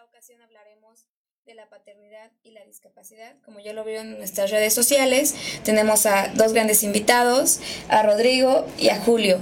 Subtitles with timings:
[0.00, 1.08] esta ocasión hablaremos
[1.44, 3.34] de la paternidad y la discapacidad.
[3.44, 8.66] Como ya lo vieron en nuestras redes sociales, tenemos a dos grandes invitados, a Rodrigo
[8.78, 9.38] y a Julio.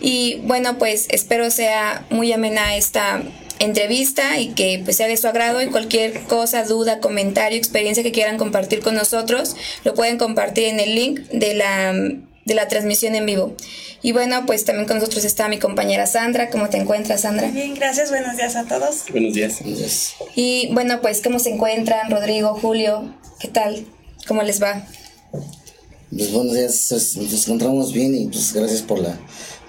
[0.00, 3.22] Y bueno, pues espero sea muy amena esta
[3.60, 8.10] entrevista y que pues sea de su agrado y cualquier cosa, duda, comentario, experiencia que
[8.10, 9.54] quieran compartir con nosotros,
[9.84, 11.94] lo pueden compartir en el link de la,
[12.44, 13.54] de la transmisión en vivo.
[14.02, 16.50] Y bueno, pues también con nosotros está mi compañera Sandra.
[16.50, 17.48] ¿Cómo te encuentras, Sandra?
[17.48, 18.10] Bien, gracias.
[18.10, 19.04] Buenos días a todos.
[19.10, 19.62] Buenos días.
[20.34, 23.14] Y bueno, pues ¿cómo se encuentran, Rodrigo, Julio?
[23.38, 23.84] ¿Qué tal?
[24.26, 24.86] ¿Cómo les va?
[26.10, 29.18] Pues buenos días, pues, nos encontramos bien y pues gracias por la,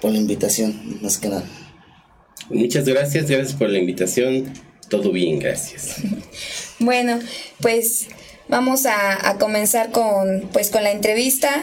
[0.02, 1.44] por la invitación, más que nada.
[2.50, 4.52] Muchas gracias, gracias por la invitación.
[4.88, 5.96] Todo bien, gracias.
[6.80, 7.20] Bueno,
[7.60, 8.08] pues
[8.48, 11.62] vamos a, a comenzar con, pues, con la entrevista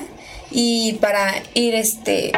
[0.51, 2.31] y para ir este,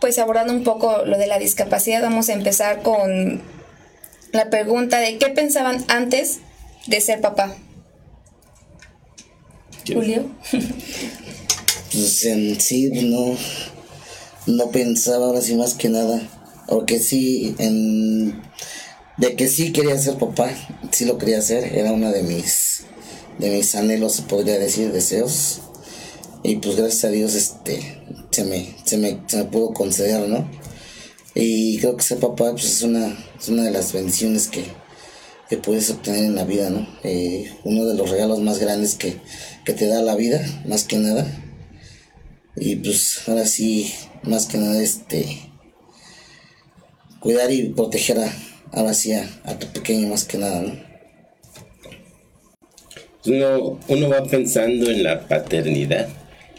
[0.00, 3.40] pues abordando un poco lo de la discapacidad, vamos a empezar con
[4.32, 6.40] la pregunta de qué pensaban antes
[6.86, 7.56] de ser papá.
[9.86, 10.30] Julio.
[11.90, 13.34] Pues en sí no,
[14.46, 16.20] no pensaba ahora sí más que nada,
[16.68, 18.42] porque sí, en,
[19.16, 20.50] de que sí quería ser papá,
[20.92, 22.82] sí lo quería hacer, era una de mis,
[23.38, 25.62] de mis anhelos, podría decir, deseos.
[26.42, 28.00] Y pues gracias a Dios este,
[28.30, 30.48] se, me, se, me, se me pudo conceder, ¿no?
[31.34, 34.64] Y creo que ser papá pues, es, una, es una de las bendiciones que,
[35.48, 36.86] que puedes obtener en la vida, ¿no?
[37.04, 39.16] Eh, uno de los regalos más grandes que,
[39.64, 41.26] que te da la vida, más que nada.
[42.56, 45.40] Y pues ahora sí, más que nada, este,
[47.20, 48.32] cuidar y proteger a,
[48.72, 50.88] ahora sí a, a tu pequeño más que nada, ¿no?
[53.26, 56.08] Uno, uno va pensando en la paternidad,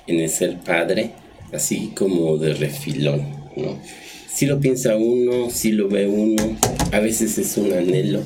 [0.09, 1.12] en el ser padre,
[1.52, 3.22] así como de refilón,
[3.56, 3.80] ¿no?
[4.28, 6.58] Si lo piensa uno, si lo ve uno,
[6.92, 8.22] a veces es un anhelo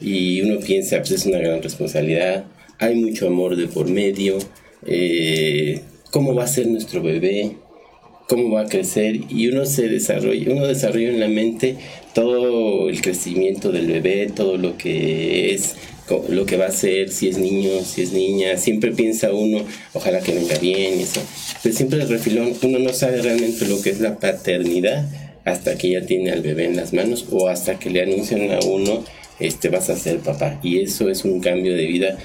[0.00, 2.44] y uno piensa, pues es una gran responsabilidad,
[2.78, 4.38] hay mucho amor de por medio,
[4.84, 7.52] eh, cómo va a ser nuestro bebé,
[8.28, 11.76] cómo va a crecer y uno se desarrolla, uno desarrolla en la mente
[12.14, 15.76] todo el crecimiento del bebé, todo lo que es,
[16.28, 20.20] lo que va a ser, si es niño, si es niña, siempre piensa uno, ojalá
[20.20, 21.20] que venga bien y eso,
[21.62, 25.08] pero siempre el refilón, uno no sabe realmente lo que es la paternidad
[25.44, 28.60] hasta que ya tiene al bebé en las manos o hasta que le anuncian a
[28.60, 29.04] uno,
[29.38, 32.18] este vas a ser papá y eso es un cambio de vida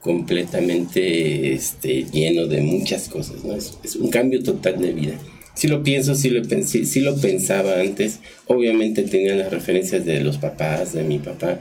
[0.00, 3.54] completamente este, lleno de muchas cosas, ¿no?
[3.54, 5.14] Es, un cambio total de vida.
[5.54, 10.38] Si lo pienso, si lo, sí lo pensaba antes, obviamente tenía las referencias de los
[10.38, 11.58] papás, de mi papá,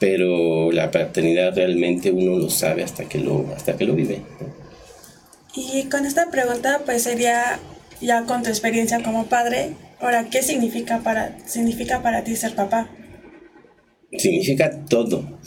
[0.00, 4.22] pero la paternidad realmente uno lo sabe hasta que lo, hasta que lo vive.
[4.40, 4.48] ¿no?
[5.54, 7.60] Y con esta pregunta, pues sería
[8.00, 12.90] ya con tu experiencia como padre, ahora, ¿qué significa para, significa para ti ser papá?
[14.16, 15.38] Significa todo.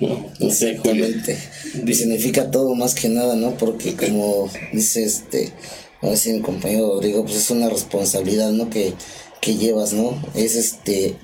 [0.00, 0.30] ¿no?
[0.38, 1.06] No sé, Julio.
[1.06, 1.36] Exactamente.
[1.84, 3.56] Y significa todo más que nada, ¿no?
[3.56, 5.52] Porque como dice este,
[6.00, 8.70] ahora sí mi compañero Rodrigo, pues es una responsabilidad, ¿no?
[8.70, 8.92] Que,
[9.40, 10.16] que llevas, ¿no?
[10.34, 11.16] Es este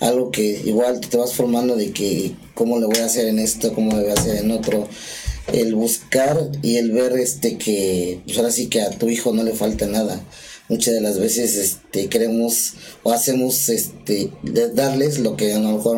[0.00, 3.74] algo que igual te vas formando de que cómo le voy a hacer en esto,
[3.74, 4.88] cómo le voy a hacer en otro.
[5.52, 9.42] El buscar y el ver este que, pues ahora sí que a tu hijo no
[9.42, 10.24] le falta nada.
[10.68, 14.30] muchas de las veces este, queremos o hacemos este,
[14.74, 15.96] darles lo que a lo, mejor,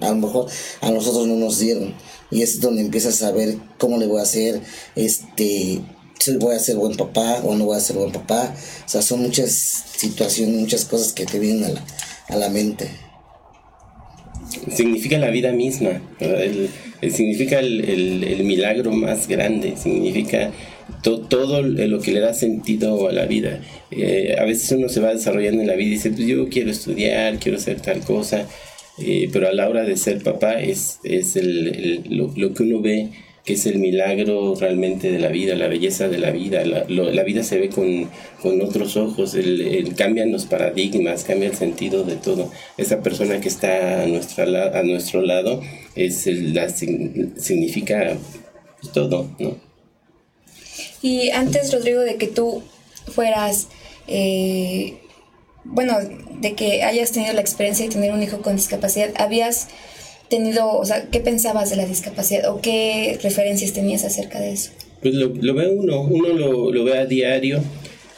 [0.00, 0.46] a, lo mejor,
[0.80, 1.94] a nosotros no nos dieron.
[2.30, 4.60] Y es donde empiezas a ver cómo le voy a hacer,
[4.94, 5.80] este,
[6.18, 8.54] si voy a ser buen papá o no voy a ser buen papá.
[8.86, 11.84] O sea, son muchas situaciones, muchas cosas que te vienen a la,
[12.28, 13.11] a la mente.
[14.70, 16.00] Significa la vida misma,
[17.10, 20.52] significa el, milagro más grande, significa
[21.02, 23.60] todo lo que le da sentido a la vida.
[23.90, 26.70] Eh, a veces uno se va desarrollando en la vida y dice, pues yo quiero
[26.70, 28.46] estudiar, quiero hacer tal cosa,
[28.98, 31.36] eh, pero a la hora de ser papá es, es
[32.08, 33.10] lo, lo que uno ve
[33.44, 36.64] que es el milagro realmente de la vida, la belleza de la vida.
[36.64, 38.08] La, la vida se ve con,
[38.40, 42.52] con otros ojos, el, cambian los paradigmas, cambia el sentido de todo.
[42.76, 45.60] Esa persona que está a, nuestra, a nuestro lado
[45.96, 48.16] es la, significa
[48.94, 49.56] todo, ¿no?
[51.02, 52.62] Y antes, Rodrigo, de que tú
[53.12, 53.66] fueras,
[54.06, 54.98] eh,
[55.64, 55.96] bueno,
[56.40, 59.66] de que hayas tenido la experiencia de tener un hijo con discapacidad, ¿habías
[60.32, 64.70] tenido, o sea, qué pensabas de la discapacidad o qué referencias tenías acerca de eso?
[65.02, 66.28] Pues lo, ve uno, uno
[66.70, 67.62] lo, ve a diario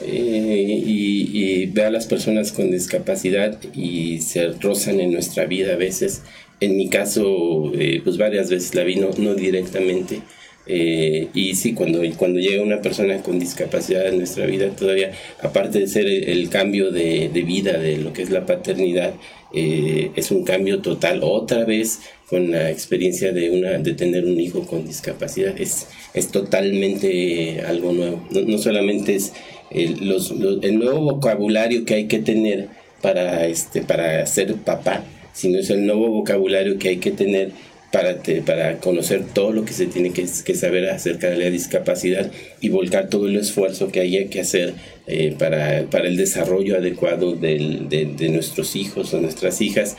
[0.00, 5.76] eh, y, ve a las personas con discapacidad y se rozan en nuestra vida a
[5.76, 6.22] veces.
[6.60, 10.20] En mi caso, eh, pues varias veces la vi, no, directamente.
[10.66, 15.12] Eh, y sí, cuando, cuando llega una persona con discapacidad en nuestra vida, todavía,
[15.42, 19.14] aparte de ser el, cambio de, vida de lo que es la paternidad,
[19.54, 24.40] eh, es un cambio total otra vez con la experiencia de una de tener un
[24.40, 25.54] hijo con discapacidad.
[25.60, 28.26] Es, es totalmente algo nuevo.
[28.30, 29.32] No, solamente es
[29.70, 32.68] el, los, el nuevo vocabulario que hay que tener
[33.00, 35.04] para este para ser papá
[35.34, 37.50] sino es el nuevo vocabulario que hay que tener
[37.94, 42.28] para, para conocer todo lo que se tiene que, saber acerca de la discapacidad
[42.60, 44.74] y volcar todo el esfuerzo que haya que hacer
[45.06, 49.96] eh, para, el desarrollo adecuado de, nuestros hijos o nuestras hijas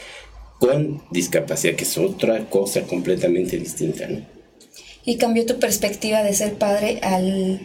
[0.60, 4.10] con discapacidad, que es otra cosa completamente distinta.
[5.06, 7.62] ¿Y cambió tu perspectiva de ser padre al,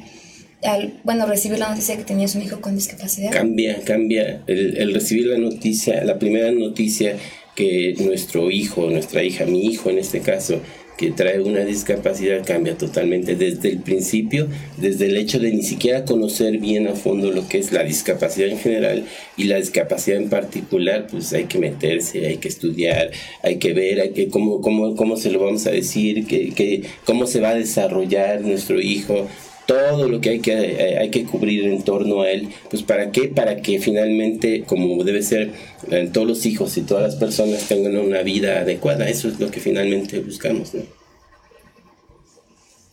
[0.63, 3.33] al, bueno, recibir la noticia que tenías un hijo con discapacidad?
[3.33, 4.45] Cambia, cambia.
[4.47, 7.17] El, el recibir la noticia, la primera noticia
[7.55, 10.61] que nuestro hijo, nuestra hija, mi hijo en este caso,
[11.01, 16.05] que trae una discapacidad cambia totalmente desde el principio, desde el hecho de ni siquiera
[16.05, 20.29] conocer bien a fondo lo que es la discapacidad en general y la discapacidad en
[20.29, 23.13] particular, pues hay que meterse, hay que estudiar,
[23.43, 26.83] hay que ver hay que, cómo, cómo, cómo se lo vamos a decir, que, que,
[27.07, 29.27] cómo se va a desarrollar nuestro hijo,
[29.67, 33.11] todo lo que hay que, eh, hay que cubrir en torno a él, pues para
[33.13, 35.53] qué, para que finalmente, como debe ser,
[35.91, 39.51] eh, todos los hijos y todas las personas tengan una vida adecuada, eso es lo
[39.51, 40.75] que finalmente buscamos.
[40.75, 40.83] ¿no?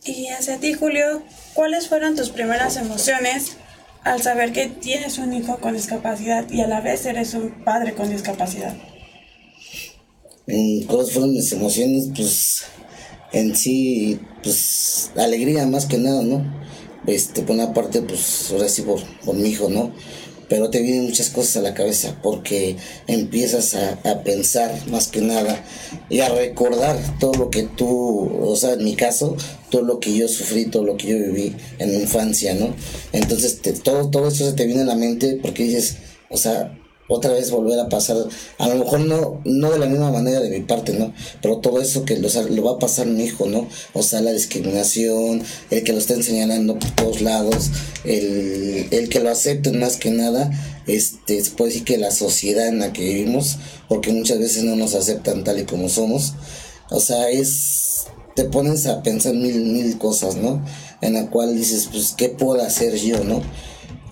[0.04, 1.22] Y hacia ti, Julio,
[1.54, 3.56] ¿cuáles fueron tus primeras emociones
[4.04, 7.94] al saber que tienes un hijo con discapacidad y a la vez eres un padre
[7.94, 8.74] con discapacidad?
[10.86, 12.08] ¿Cuáles fueron mis emociones?
[12.16, 12.64] Pues
[13.32, 16.58] en sí, pues alegría más que nada, ¿no?
[17.08, 19.00] este, por una parte, pues ahora sí por,
[19.34, 19.92] mi hijo, ¿no?
[20.48, 22.76] Pero te vienen muchas cosas a la cabeza porque
[23.06, 25.62] empiezas a, a, pensar más que nada
[26.08, 29.36] y a recordar todo lo que tú, o sea, en mi caso,
[29.70, 32.74] todo lo que yo sufrí, todo lo que yo viví en mi infancia, ¿no?
[33.12, 35.96] Entonces, todo, todo eso se te viene a la mente porque dices,
[36.30, 38.16] o sea, otra vez volver a pasar,
[38.58, 41.12] a lo mejor no, no de la misma manera de mi parte, ¿no?
[41.42, 43.66] Pero todo eso que lo, lo va a pasar mi hijo, ¿no?
[43.94, 47.70] O sea, la discriminación, el que lo estén señalando por todos lados,
[48.04, 50.50] el, el que lo acepten más que nada,
[50.86, 53.56] este, se puede decir que la sociedad en la que vivimos,
[53.88, 56.34] porque muchas veces no nos aceptan tal y como somos,
[56.90, 60.64] o sea, es, te pones a pensar mil, mil cosas, ¿no?
[61.00, 63.42] En la cual dices, pues, ¿qué puedo hacer yo, no?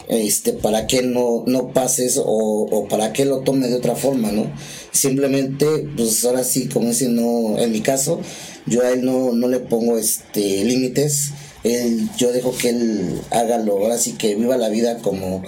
[0.09, 4.33] Este, para que no, no pases o, o, para que lo tome de otra forma,
[4.33, 4.51] ¿no?
[4.93, 8.21] Simplemente, pues ahora sí, como dicen, no, en mi caso,
[8.67, 11.33] yo a él no, no le pongo este límites,
[11.65, 15.43] él, yo dejo que él haga lo, ahora sí que viva la vida como,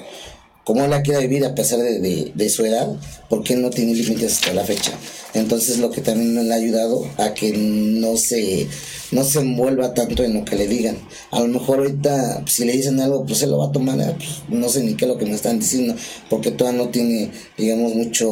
[0.69, 2.95] como él la quiera vivir a pesar de, de, su edad,
[3.31, 4.93] porque él no tiene límites hasta la fecha.
[5.33, 8.67] Entonces lo que también le ha ayudado a que no se,
[9.11, 10.99] no se envuelva tanto en lo que le digan.
[11.31, 14.15] A lo mejor ahorita si le dicen algo, pues se lo va a tomar, ah,
[14.15, 15.95] pues, no sé ni qué es lo que me están diciendo,
[16.29, 18.29] porque todavía no tiene, digamos, mucho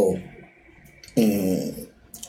[1.16, 1.86] mm,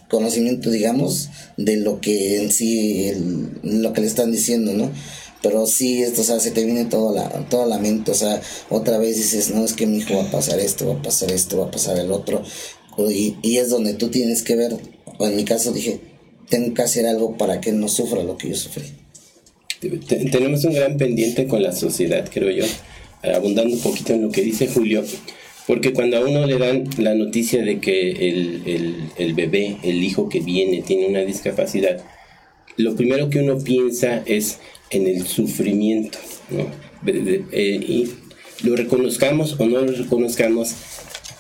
[0.08, 3.12] conocimiento, digamos, de lo que en sí,
[3.62, 4.90] lo que le están diciendo, ¿no?
[5.42, 8.42] Pero sí, esto, o sea, se te viene toda la, toda la mente, o sea,
[8.70, 11.32] otra vez dices, no, es que mi hijo va a pasar esto, va a pasar
[11.32, 12.44] esto, va a pasar el otro,
[13.10, 14.78] y, y es donde tú tienes que ver,
[15.20, 16.00] en mi caso dije,
[16.50, 18.86] tengo que hacer algo para que no sufra lo que yo sufrí.
[20.32, 22.66] Tenemos un gran pendiente con la sociedad, creo yo.
[23.24, 25.04] abundando un poquito en lo que dice Julio,
[25.66, 30.04] porque cuando a uno le dan la noticia de que el, el, el bebé, el
[30.04, 32.02] hijo que viene, tiene una discapacidad,
[32.78, 36.18] lo primero que uno piensa es en el sufrimiento,
[36.50, 36.66] ¿no?
[37.06, 38.10] Eh, y
[38.64, 40.76] lo reconozcamos o no lo reconozcamos,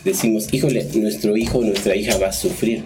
[0.03, 2.83] decimos, híjole, nuestro hijo o nuestra hija va a sufrir.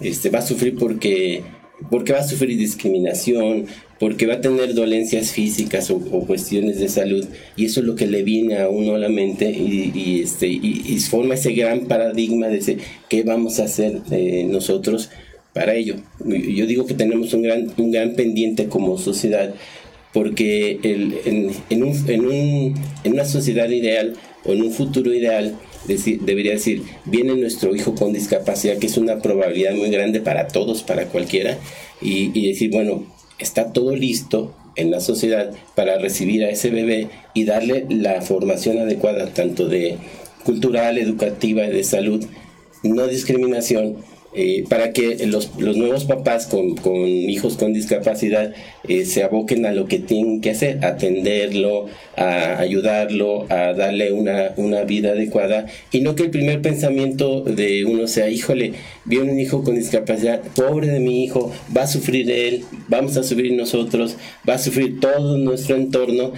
[0.00, 1.42] Este, va a sufrir porque,
[1.90, 3.66] porque va a sufrir discriminación,
[4.00, 8.06] porque va a tener dolencias físicas o, cuestiones de salud, y eso es lo que
[8.06, 12.48] le viene a uno a la mente y, este, y, y forma ese gran paradigma
[12.48, 12.78] de ese,
[13.08, 15.10] qué vamos a hacer eh, nosotros
[15.52, 15.96] para ello.
[16.24, 19.54] Yo digo que tenemos un gran, un gran pendiente como sociedad,
[20.14, 24.14] porque en, en un- en un- en una sociedad ideal
[24.46, 25.56] o en un futuro ideal,
[25.86, 30.82] debería decir, viene nuestro hijo con discapacidad, que es una probabilidad muy grande para todos,
[30.82, 31.58] para cualquiera,
[32.00, 33.04] y, y decir, bueno,
[33.38, 38.78] está todo listo en la sociedad para recibir a ese bebé y darle la formación
[38.78, 39.96] adecuada, tanto de
[40.44, 42.24] cultural, educativa, de salud,
[42.82, 43.96] no discriminación,
[44.34, 48.52] eh, para que los, los nuevos papás con, con hijos con discapacidad
[48.88, 51.86] eh, se aboquen a lo que tienen que hacer, atenderlo,
[52.16, 57.84] a ayudarlo, a darle una, una vida adecuada y no que el primer pensamiento de
[57.84, 58.72] uno sea, híjole,
[59.04, 63.22] vi un hijo con discapacidad, pobre de mi hijo, va a sufrir él, vamos a
[63.22, 64.16] sufrir nosotros,
[64.48, 66.32] va a sufrir todo nuestro entorno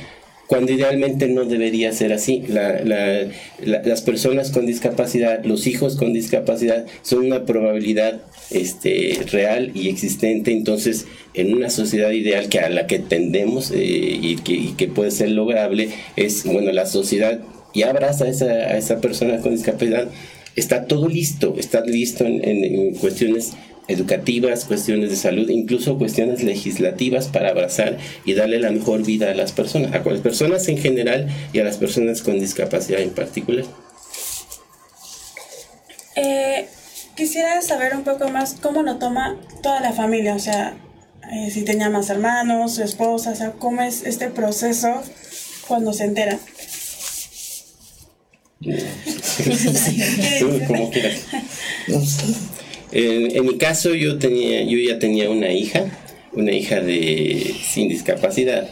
[0.46, 2.42] cuando idealmente no debería ser así.
[2.48, 3.28] La- la-
[3.64, 9.88] la- las personas con discapacidad, los hijos con discapacidad, son una probabilidad este, real y
[9.88, 10.52] existente.
[10.52, 14.36] Entonces, en una sociedad ideal que a la que tendemos eh, y,
[14.76, 17.40] que, puede ser lograble, es, bueno, la sociedad
[17.74, 20.08] ya abraza a esa, a esa persona con discapacidad.
[20.54, 23.52] Está todo listo, está listo en cuestiones
[23.88, 29.34] educativas, cuestiones de salud, incluso cuestiones legislativas para abrazar y darle la mejor vida a
[29.34, 33.64] las personas, a las personas en general y a las personas con discapacidad en particular.
[36.16, 36.66] Eh,
[37.16, 40.76] quisiera saber un poco más cómo lo toma toda la familia, o sea,
[41.32, 45.02] eh, si tenía más hermanos, su esposa, o sea, cómo es este proceso
[45.66, 46.38] cuando se entera.
[50.40, 51.20] Tú, como quieras.
[52.98, 55.84] En mi caso yo tenía, yo ya tenía una hija,
[56.32, 58.70] una hija de sin discapacidad.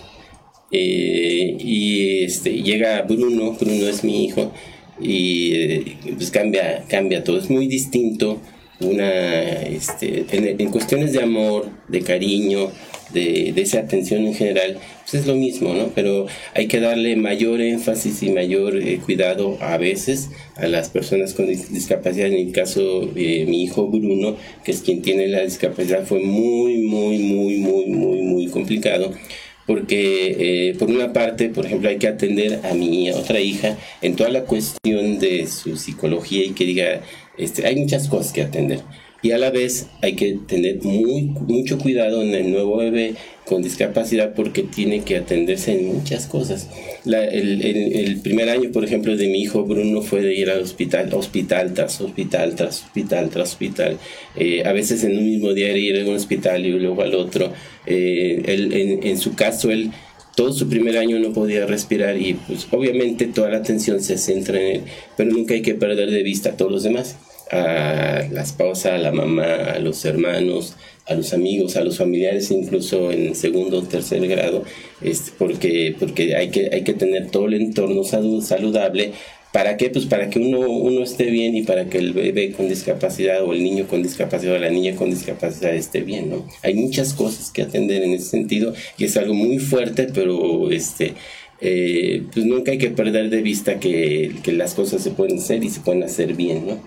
[0.71, 4.51] Eh, y este llega Bruno, Bruno es mi hijo,
[4.99, 8.41] y eh, pues cambia, cambia todo, es muy distinto
[8.81, 12.71] una este, en, en cuestiones de amor, de cariño,
[13.13, 15.89] de, de esa atención en general, pues es lo mismo, ¿no?
[15.95, 21.35] Pero hay que darle mayor énfasis y mayor eh, cuidado a veces a las personas
[21.35, 22.27] con dis- discapacidad.
[22.29, 26.79] En el caso de mi hijo Bruno, que es quien tiene la discapacidad, fue muy,
[26.79, 29.13] muy, muy, muy, muy, muy complicado
[29.67, 30.37] porque
[30.71, 34.29] eh, por una parte, por ejemplo, hay que atender a mi otra hija en toda
[34.29, 37.01] la cuestión de su psicología y que diga,
[37.39, 38.81] este, hay muchas cosas que atender.
[39.23, 43.15] Y a la vez hay que tener muy, mucho cuidado en el nuevo bebé
[43.47, 46.69] con discapacidad porque tiene que atenderse en muchas cosas.
[47.05, 50.51] La- el, el- el primer año, por ejemplo, de mi hijo Bruno fue de ir
[50.51, 53.99] al hospital, hospital tras hospital, tras hospital, tras hospital.
[54.37, 57.15] Eh, a veces en un mismo día era ir a un hospital y luego al
[57.15, 57.51] otro.
[57.87, 59.91] Eh, él, en, en su caso, él
[60.35, 64.61] todo su primer año no podía respirar y pues obviamente toda la atención se centra
[64.61, 64.83] en él,
[65.17, 67.17] pero nunca hay que perder de vista a todos los demás,
[67.51, 70.75] a la esposa, a la mamá, a los hermanos,
[71.07, 74.65] a los amigos, a los familiares, incluso en segundo o tercer grado,
[75.03, 79.13] este, porque, porque hay, que, hay que tener todo el entorno saludable.
[79.55, 79.89] ¿Para qué?
[79.89, 83.53] Pues para que uno, uno esté bien y para que el bebé con discapacidad o
[83.53, 86.45] el niño con discapacidad o la niña con discapacidad esté bien, ¿no?
[86.65, 91.15] Hay muchas cosas que atender en ese sentido y es algo muy fuerte, pero este,
[91.61, 95.63] eh, pues nunca hay que perder de vista que, que las cosas se pueden hacer
[95.63, 96.81] y se pueden hacer bien, ¿no?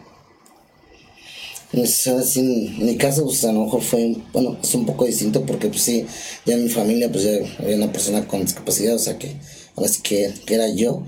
[1.72, 2.06] Pues,
[2.36, 5.84] en mi caso, pues a lo mejor fue, bueno, es un poco distinto porque pues
[5.84, 6.06] sí,
[6.46, 9.38] ya en mi familia pues ya había una persona con discapacidad, o sea que
[9.78, 11.06] ahora que, que era yo.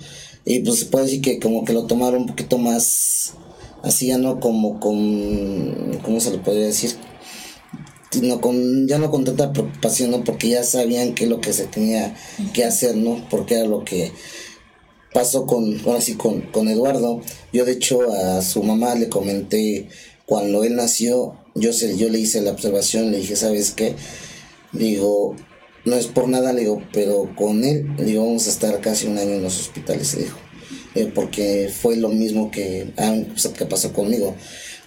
[0.50, 3.34] Y pues se puede decir que como que lo tomaron un poquito más,
[3.84, 6.96] así ya no como con, ¿cómo se le podría decir?
[8.10, 10.24] Sino con, ya no con tanta preocupación, ¿no?
[10.24, 12.16] Porque ya sabían qué es lo que se tenía
[12.52, 13.24] que hacer, ¿no?
[13.30, 14.12] Porque era lo que
[15.14, 17.22] pasó con, ahora sí, con, con Eduardo.
[17.54, 19.88] Yo de hecho a su mamá le comenté
[20.26, 23.94] cuando él nació, yo, se, yo le hice la observación, le dije, ¿sabes qué?
[24.72, 25.36] Digo,
[25.86, 29.08] no es por nada, le digo, pero con él, le digo, vamos a estar casi
[29.08, 30.38] un año en los hospitales, le dijo.
[30.96, 33.16] Eh, porque fue lo mismo que, ah,
[33.58, 34.36] que pasó conmigo.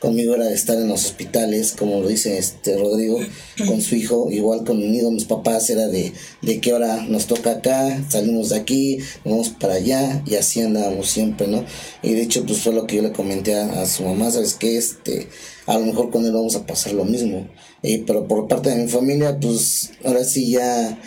[0.03, 3.21] Conmigo era estar en los hospitales, como lo dice este Rodrigo,
[3.69, 8.03] con su hijo, igual conmigo, mis papás era de, de qué hora nos toca acá,
[8.09, 11.65] salimos de aquí, vamos para allá, y así andábamos siempre, ¿no?
[12.03, 14.77] Y de hecho, pues fue lo que yo le comenté a, su mamá, ¿sabes qué?
[14.77, 15.29] Este,
[15.67, 17.47] a lo mejor con él vamos a pasar lo mismo.
[17.81, 21.01] Y, pero por parte de mi familia, pues ahora sí ya,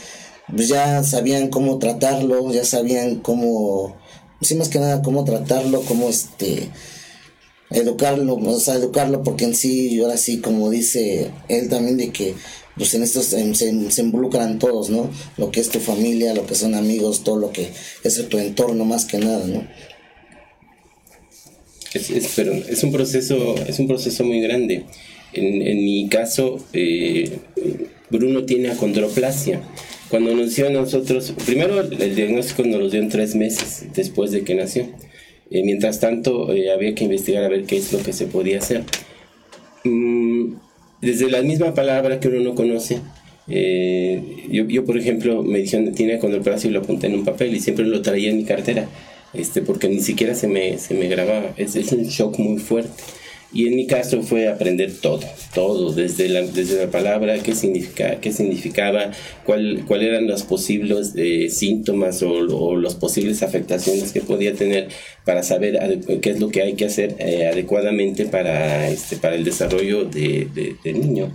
[0.56, 3.98] pues ya sabían cómo tratarlo, ya sabían cómo,
[4.40, 6.70] sí más que nada cómo tratarlo, cómo este,
[7.72, 12.34] educarlo, o sea, educarlo porque en sí, ahora sí, como dice él también, de que
[12.78, 15.10] pues en estos se, se, involucran todos, ¿no?
[15.38, 17.70] Lo que es tu familia, lo que son amigos, todo lo que
[18.04, 19.66] es tu entorno más que nada, ¿no?
[21.94, 24.84] Es, es, pero es un proceso, es un proceso muy grande.
[25.32, 27.40] En, en mi caso, eh,
[28.10, 29.62] Bruno tiene acondroplasia.
[30.10, 34.32] Cuando nos dio a nosotros, primero el diagnóstico nos lo dio en tres meses después
[34.32, 34.90] de que nació.
[35.52, 38.60] Eh, mientras tanto, eh, había que investigar a ver qué es lo que se podía
[38.60, 38.84] hacer.
[39.84, 40.56] Mm,
[41.02, 43.00] desde la misma palabra que uno no conoce,
[43.48, 47.56] eh, yo, yo, por ejemplo, me dijeron, tiene acondroplasia y lo apunté en un papel
[47.56, 48.88] y siempre lo traía en mi cartera
[49.38, 51.54] este, porque ni siquiera se me, se me grababa.
[51.58, 52.92] Es, es, un shock muy fuerte.
[53.56, 55.22] Y en mi caso fue aprender todo,
[55.54, 59.12] todo, desde la, desde la palabra, qué, significa, qué significaba,
[59.46, 64.90] cuáles cuál eran los posibles eh, síntomas o, o las posibles afectaciones que podía tener
[65.24, 65.80] para saber
[66.22, 70.50] qué es lo que hay que hacer eh, adecuadamente para, este, para el desarrollo de,
[70.54, 71.32] de, de niño.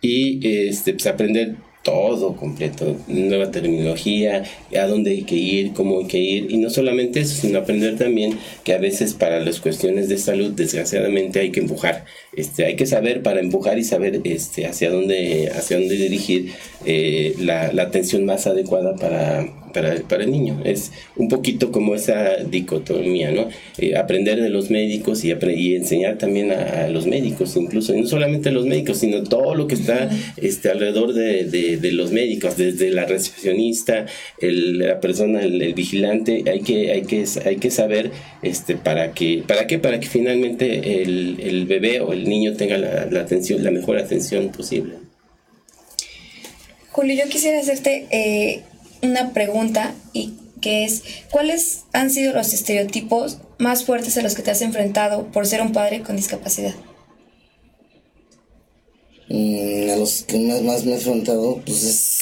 [0.00, 4.44] Y este, pues aprender todo completo, nueva terminología,
[4.76, 7.96] a dónde hay que ir, cómo hay que ir, y no solamente eso, sino aprender
[7.96, 12.04] también que a veces para las cuestiones de salud, desgraciadamente hay que empujar,
[12.36, 16.52] este, hay que saber para empujar y saber este, hacia dónde, hacia dónde dirigir
[16.84, 20.60] eh, la, la atención más adecuada para, para, para, el niño.
[20.64, 23.48] Es un poquito como esa dicotomía, ¿no?
[23.78, 28.00] Eh, aprender de los médicos y, y enseñar también a, a, los médicos, incluso, y
[28.00, 31.92] no solamente a los médicos, sino todo lo que está este, alrededor de, de, de
[31.92, 34.06] los médicos, desde la recepcionista,
[34.40, 38.10] el, la persona, el, el, vigilante, hay que, hay que, hay que saber
[38.42, 42.78] este, para, que, para qué, para que finalmente el, el bebé o el niño tenga
[42.78, 44.94] la, la, atención, la mejor atención posible.
[46.90, 48.62] Julio, yo quisiera hacerte eh,
[49.02, 54.42] una pregunta y que es ¿cuáles han sido los estereotipos más fuertes a los que
[54.42, 56.74] te has enfrentado por ser un padre con discapacidad?
[59.28, 62.18] Mm, a los que más, más, me he enfrentado, pues es.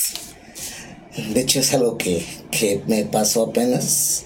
[1.32, 4.24] De hecho, es algo que, que me pasó apenas.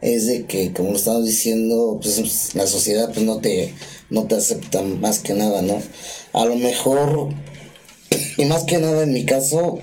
[0.00, 3.74] Es de que, como lo estamos diciendo, pues la sociedad pues no te,
[4.10, 5.82] no te acepta más que nada, ¿no?
[6.32, 7.30] A lo mejor,
[8.36, 9.78] y más que nada en mi caso,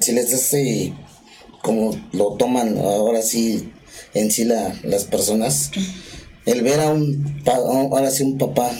[0.00, 0.92] si les hace
[1.62, 3.72] como lo toman ahora sí
[4.14, 5.70] en sí la, las personas,
[6.44, 8.70] el ver a un, ahora sí un papá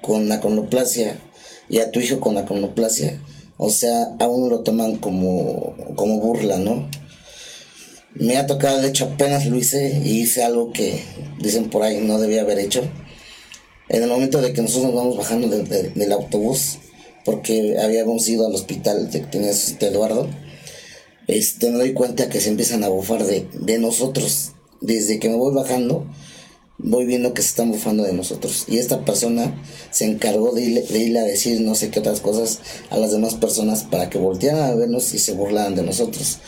[0.00, 1.18] con la conoplasia
[1.68, 3.20] y a tu hijo con la conoplasia,
[3.56, 6.88] o sea, a uno lo toman como, como burla, ¿no?
[8.14, 11.02] Me ha tocado, de hecho apenas lo hice y hice algo que
[11.38, 12.82] dicen por ahí no debía haber hecho.
[13.88, 16.78] En el momento de que nosotros nos vamos bajando de, de, del autobús,
[17.24, 20.28] porque habíamos ido al hospital de este Eduardo,
[21.38, 24.52] este, me doy cuenta que se empiezan a bufar de, de nosotros.
[24.80, 26.06] Desde que me voy bajando,
[26.78, 28.64] voy viendo que se están bufando de nosotros.
[28.68, 32.20] Y esta persona se encargó de, irle, de irle a decir no sé qué otras
[32.20, 32.58] cosas
[32.90, 36.38] a las demás personas para que voltearan a vernos y se burlaran de nosotros.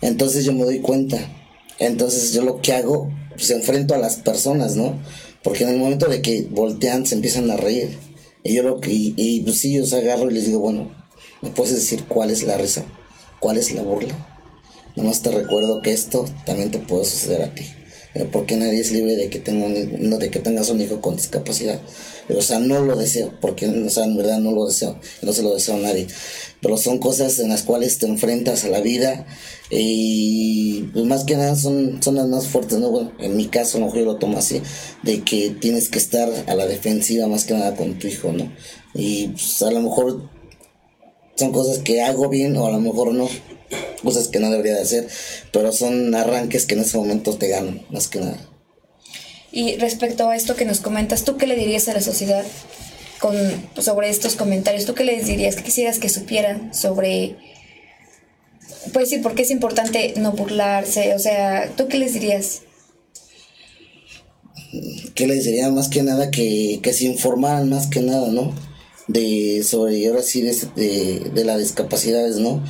[0.00, 1.18] Entonces yo me doy cuenta.
[1.78, 4.98] Entonces yo lo que hago, pues enfrento a las personas, ¿no?
[5.42, 7.98] Porque en el momento de que voltean se empiezan a reír.
[8.42, 10.90] Y yo lo que, y, y pues sí, yo os agarro y les digo, bueno,
[11.42, 12.84] ¿me puedes decir cuál es la risa?
[13.44, 14.14] ¿Cuál es la burla?
[14.96, 17.66] Nomás te recuerdo que esto también te puede suceder a ti.
[18.14, 21.16] Pero porque nadie es libre de que, tenga un, de que tengas un hijo con
[21.16, 21.78] discapacidad.
[22.26, 25.34] Pero, o sea, no lo deseo, porque o sea, en verdad no lo deseo, no
[25.34, 26.06] se lo deseo a nadie.
[26.62, 29.26] Pero son cosas en las cuales te enfrentas a la vida
[29.68, 32.88] y pues, más que nada son, son las más fuertes, ¿no?
[32.90, 34.62] Bueno, en mi caso, no, yo lo tomo así,
[35.02, 38.50] de que tienes que estar a la defensiva más que nada con tu hijo, ¿no?
[38.94, 40.33] Y pues, a lo mejor
[41.36, 43.28] son cosas que hago bien o a lo mejor no,
[44.02, 45.08] cosas que no debería de hacer,
[45.52, 48.38] pero son arranques que en ese momento te ganan, más que nada.
[49.50, 52.44] Y respecto a esto que nos comentas, ¿tú qué le dirías a la sociedad
[53.20, 53.36] con,
[53.80, 54.84] sobre estos comentarios?
[54.84, 55.56] ¿Tú qué les dirías?
[55.56, 57.36] ¿Qué quisieras que supieran sobre,
[58.92, 61.14] pues sí, por qué es importante no burlarse?
[61.14, 62.62] O sea, ¿tú qué les dirías?
[65.14, 65.70] ¿Qué les diría?
[65.70, 68.52] Más que nada que, que se informaran más que nada, ¿no?
[69.08, 72.62] De sobre ahora sí de, de, de las discapacidades, ¿no?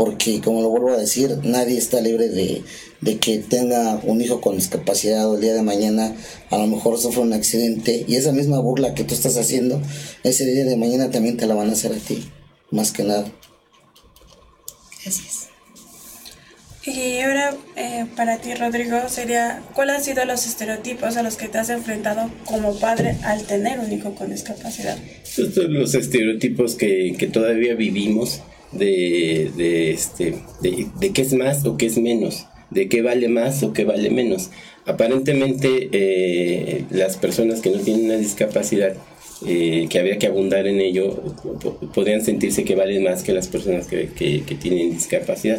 [0.00, 2.64] porque como lo vuelvo a decir, nadie está libre de,
[3.02, 6.16] de que tenga un hijo con discapacidad o el día de mañana
[6.50, 9.82] a lo mejor sufre un accidente y esa misma burla que tú estás haciendo,
[10.24, 12.30] ese día de mañana también te la van a hacer a ti,
[12.70, 13.30] más que nada.
[15.02, 15.48] Gracias.
[16.86, 21.46] Y ahora, eh, para ti, Rodrigo, sería, ¿cuáles han sido los estereotipos a los que
[21.48, 24.96] te has enfrentado como padre al tener un hijo con discapacidad?
[25.24, 28.40] Estos los estereotipos que, que todavía vivimos
[28.72, 33.28] de, de, este, de, de qué es más o qué es menos, de qué vale
[33.28, 34.50] más o qué vale menos.
[34.86, 38.94] Aparentemente, eh, las personas que no tienen una discapacidad,
[39.46, 41.14] eh, que habría que abundar en ello,
[41.62, 45.58] po- podrían sentirse que valen más que las personas que, que- que tienen discapacidad.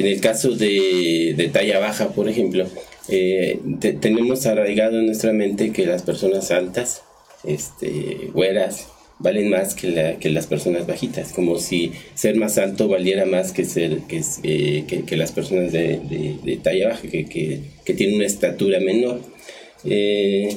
[0.00, 2.66] En el caso de, talla baja, por ejemplo,
[3.08, 7.02] eh, te- tenemos arraigado en nuestra mente que las personas altas,
[7.44, 8.86] este, güeras,
[9.18, 13.52] valen más que, la- que las personas bajitas, como si ser más alto valiera más
[13.52, 14.84] que ser que, eh,
[15.18, 16.00] las personas de,
[16.62, 19.20] talla baja, que tienen una estatura menor.
[19.84, 20.56] Eh,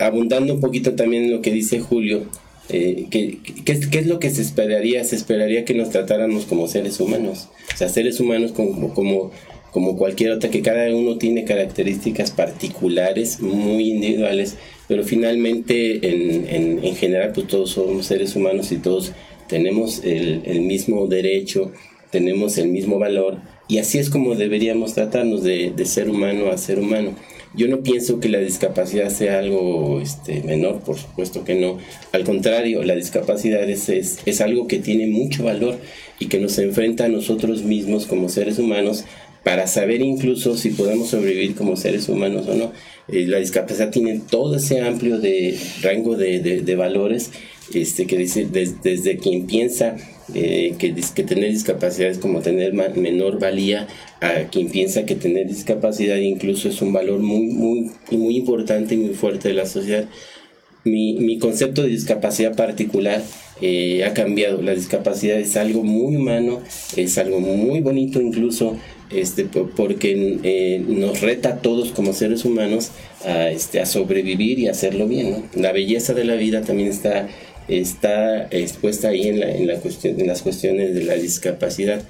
[0.00, 2.26] abundando un poquito también en lo que dice Julio,
[2.68, 5.02] eh, ¿qué, qué qué es lo que se esperaría?
[5.04, 9.30] Se esperaría que nos tratáramos como seres humanos, o sea, seres humanos como, como,
[9.72, 16.84] como cualquier otra, que cada uno tiene características particulares, muy individuales, pero finalmente en, en,
[16.84, 19.12] en general pues todos somos seres humanos y todos
[19.48, 21.72] tenemos el, el mismo derecho,
[22.10, 26.58] tenemos el mismo valor y así es como deberíamos tratarnos de, de ser humano a
[26.58, 27.14] ser humano.
[27.54, 31.78] Yo no pienso que la discapacidad sea algo este, menor, por supuesto que no.
[32.12, 35.76] Al contrario, la discapacidad es, es, es algo que tiene mucho valor
[36.18, 39.04] y que nos enfrenta a nosotros mismos como seres humanos
[39.44, 42.72] para saber incluso si podemos sobrevivir como seres humanos o no.
[43.08, 47.30] Eh, la discapacidad tiene todo ese amplio de rango de, de, valores
[47.72, 49.96] este, que dice des- desde quien piensa
[50.34, 53.86] eh, que, que tener discapacidad es como tener menor valía
[54.20, 58.98] a quien piensa que tener discapacidad incluso es un valor muy, muy, muy importante y
[58.98, 60.06] muy fuerte de la sociedad.
[60.84, 63.22] Mi, mi concepto de discapacidad particular
[63.60, 64.62] eh, ha cambiado.
[64.62, 66.60] La discapacidad es algo muy humano,
[66.96, 68.76] es algo muy bonito incluso,
[69.10, 72.90] este, po- porque eh, nos reta a todos como seres humanos
[73.24, 75.30] a, este, a sobrevivir y hacerlo bien.
[75.30, 75.42] ¿no?
[75.60, 77.28] La belleza de la vida también está,
[77.66, 82.02] está expuesta ahí en, la, en, la cuestión, en las cuestiones de la discapacidad.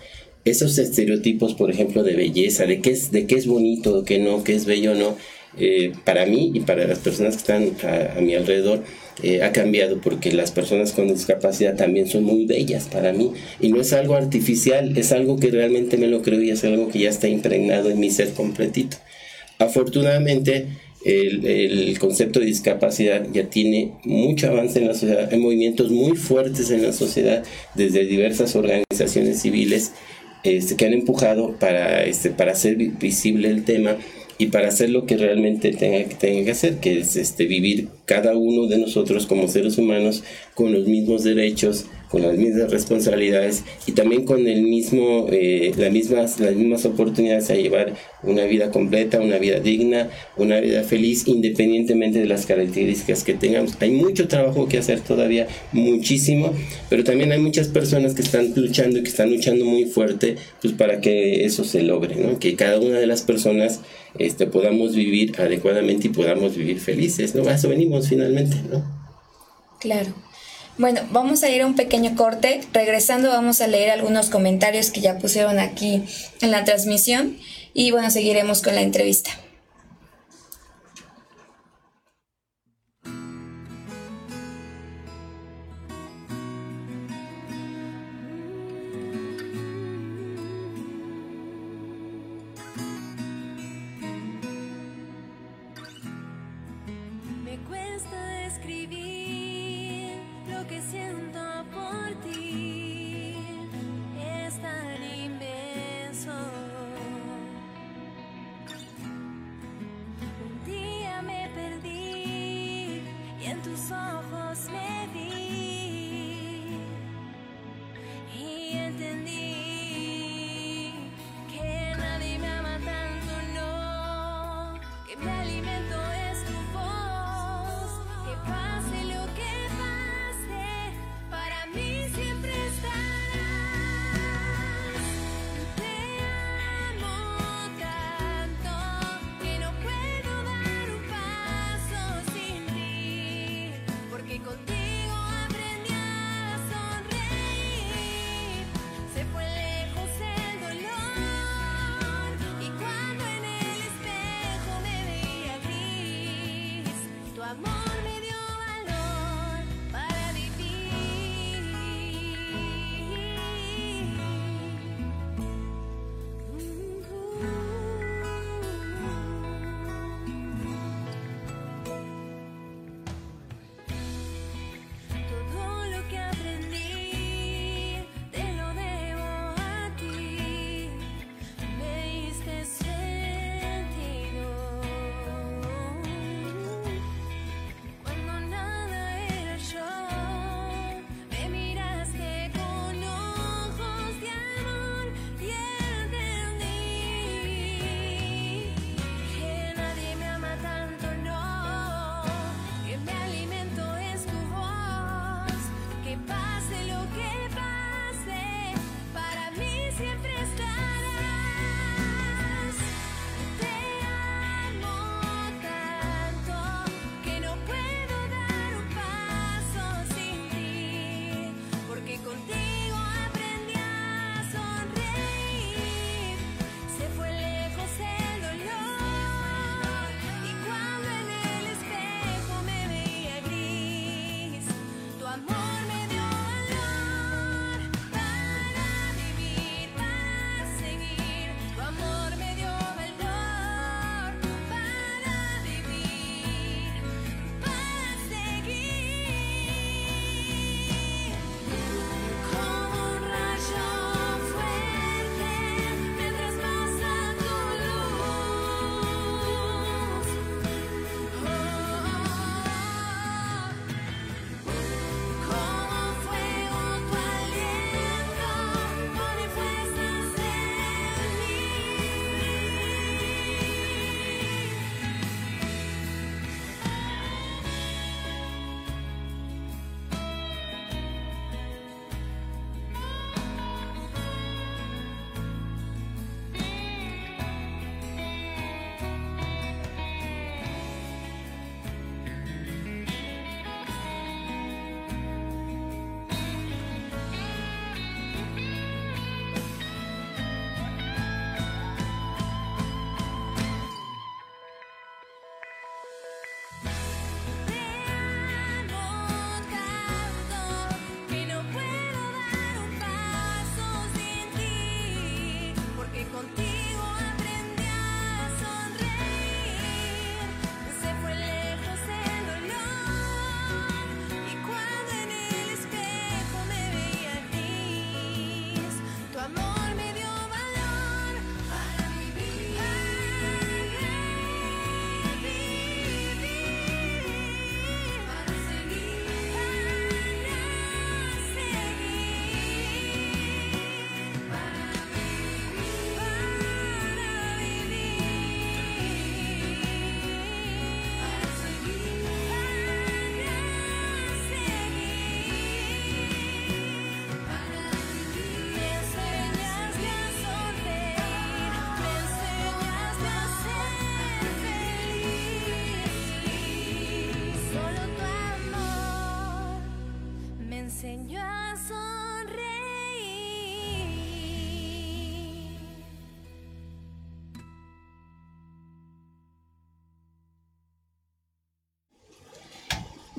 [0.45, 4.45] Esos estereotipos, por ejemplo, de belleza, de qué es, de qué es bonito, qué no,
[4.45, 5.17] qué es bello o no,
[5.59, 8.85] eh, para mí y para las personas que están a, mi alrededor,
[9.23, 13.71] eh, ha cambiado porque las personas con discapacidad también son muy bellas para mí y
[13.71, 17.01] no es algo artificial, es algo que realmente me lo creo y es algo que
[17.01, 18.99] ya está impregnado en mi ser completito.
[19.59, 20.67] Afortunadamente,
[21.05, 26.17] el, el, concepto de discapacidad ya tiene mucho avance en la sociedad, hay movimientos muy
[26.17, 27.43] fuertes en la sociedad
[27.75, 29.93] desde diversas organizaciones civiles
[30.43, 33.97] este, que han empujado para, este, para hacer visible el tema
[34.39, 38.37] y para hacer lo que realmente tenga, tenga que hacer, que es este, vivir cada
[38.37, 40.23] uno de nosotros como seres humanos
[40.55, 45.93] con los mismos derechos, con las mismas responsabilidades y también con el mismo, eh, las,
[45.93, 51.27] mismas, las mismas oportunidades a llevar una vida completa, una vida digna, una vida feliz,
[51.27, 53.75] independientemente de las características que tengamos.
[53.81, 56.53] Hay mucho trabajo que hacer todavía, muchísimo,
[56.89, 60.73] pero también hay muchas personas que están luchando y que están luchando muy fuerte pues,
[60.75, 62.39] para que eso se logre, ¿no?
[62.39, 63.81] que cada una de las personas
[64.19, 67.35] este, podamos vivir adecuadamente y podamos vivir felices.
[67.35, 67.47] ¿no?
[67.49, 68.57] A eso venimos finalmente.
[68.71, 68.85] ¿no?
[69.81, 70.28] Claro.
[70.79, 72.61] Bueno, vamos a ir a un pequeño corte.
[72.73, 76.05] Regresando vamos a leer algunos comentarios que ya pusieron aquí
[76.41, 77.37] en la transmisión
[77.75, 79.31] y bueno, seguiremos con la entrevista.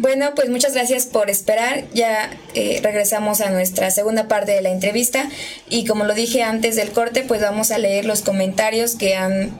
[0.10, 1.84] Bueno, pues muchas gracias por esperar.
[1.94, 5.30] Ya eh, regresamos a nuestra segunda parte de la entrevista
[5.70, 9.52] y como lo dije antes del corte, pues vamos a leer los comentarios que han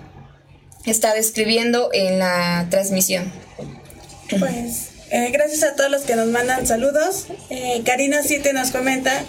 [0.88, 3.32] estado escribiendo en la transmisión.
[4.40, 7.28] Pues eh, gracias a todos los que nos mandan saludos.
[7.52, 9.22] Eh, Karina 7 nos comenta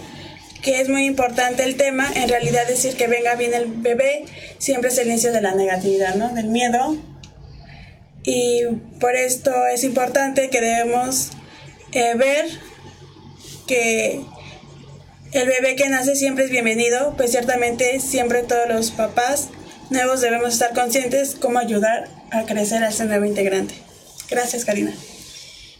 [0.63, 2.11] que es muy importante el tema.
[2.15, 4.25] En realidad decir que venga bien el bebé
[4.57, 6.31] siempre es el inicio de la negatividad, ¿no?
[6.31, 6.97] Del miedo.
[8.23, 8.65] Y
[9.01, 11.31] por esto es importante que debemos
[11.93, 12.47] eh, ver
[13.67, 14.21] que
[15.33, 19.49] el bebé que nace siempre es bienvenido, pues ciertamente siempre todos los papás
[19.91, 23.75] nuevos debemos estar conscientes cómo ayudar a crecer a ese nuevo integrante.
[24.29, 24.93] Gracias, Karina.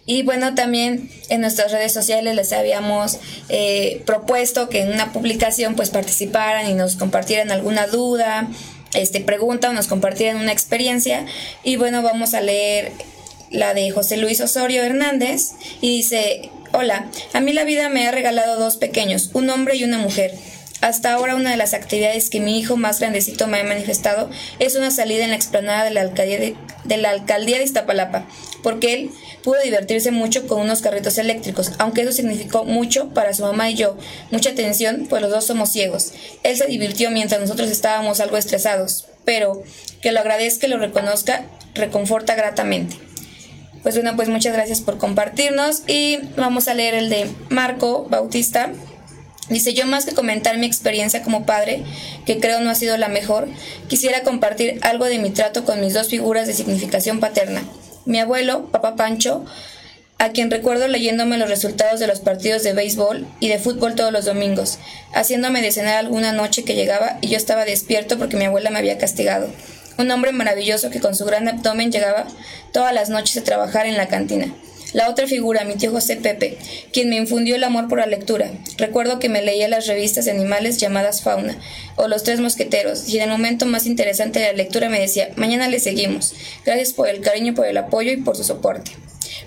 [0.07, 5.77] Y bueno, también en nuestras redes sociales les habíamos eh, propuesto que en una publicación
[5.77, 8.49] pues participaran y nos compartieran alguna duda,
[8.95, 11.27] este, pregunta o nos compartieran una experiencia.
[11.63, 12.93] Y bueno, vamos a leer
[13.51, 18.11] la de José Luis Osorio Hernández y dice, hola, a mí la vida me ha
[18.11, 20.35] regalado dos pequeños, un hombre y una mujer.
[20.81, 24.77] Hasta ahora una de las actividades que mi hijo más grandecito me ha manifestado es
[24.77, 28.27] una salida en la explanada de la alcaldía de, de la alcaldía de Iztapalapa,
[28.63, 29.11] porque él
[29.43, 33.75] pudo divertirse mucho con unos carritos eléctricos, aunque eso significó mucho para su mamá y
[33.75, 33.97] yo,
[34.31, 36.13] mucha atención, pues los dos somos ciegos.
[36.43, 39.63] Él se divirtió mientras nosotros estábamos algo estresados, pero
[40.01, 42.97] que lo agradezca y lo reconozca, reconforta gratamente.
[43.83, 48.73] Pues bueno, pues muchas gracias por compartirnos y vamos a leer el de Marco Bautista.
[49.51, 51.83] Dice, yo más que comentar mi experiencia como padre,
[52.25, 53.49] que creo no ha sido la mejor,
[53.89, 57.63] quisiera compartir algo de mi trato con mis dos figuras de significación paterna.
[58.07, 59.45] Mi abuelo, papá Pancho,
[60.19, 64.13] a quien recuerdo leyéndome los resultados de los partidos de béisbol y de fútbol todos
[64.13, 64.79] los domingos,
[65.15, 68.79] haciéndome de cenar alguna noche que llegaba y yo estaba despierto porque mi abuela me
[68.79, 69.49] había castigado.
[69.99, 72.27] Un hombre maravilloso que con su gran abdomen llegaba
[72.73, 74.55] todas las noches a trabajar en la cantina.
[74.93, 76.59] La otra figura, mi tío José Pepe,
[76.93, 78.51] quien me infundió el amor por la lectura.
[78.77, 81.57] Recuerdo que me leía las revistas de animales llamadas Fauna
[81.97, 85.31] o Los Tres Mosqueteros, y en el momento más interesante de la lectura me decía,
[85.37, 86.35] mañana le seguimos.
[86.65, 88.91] Gracias por el cariño, por el apoyo y por su soporte.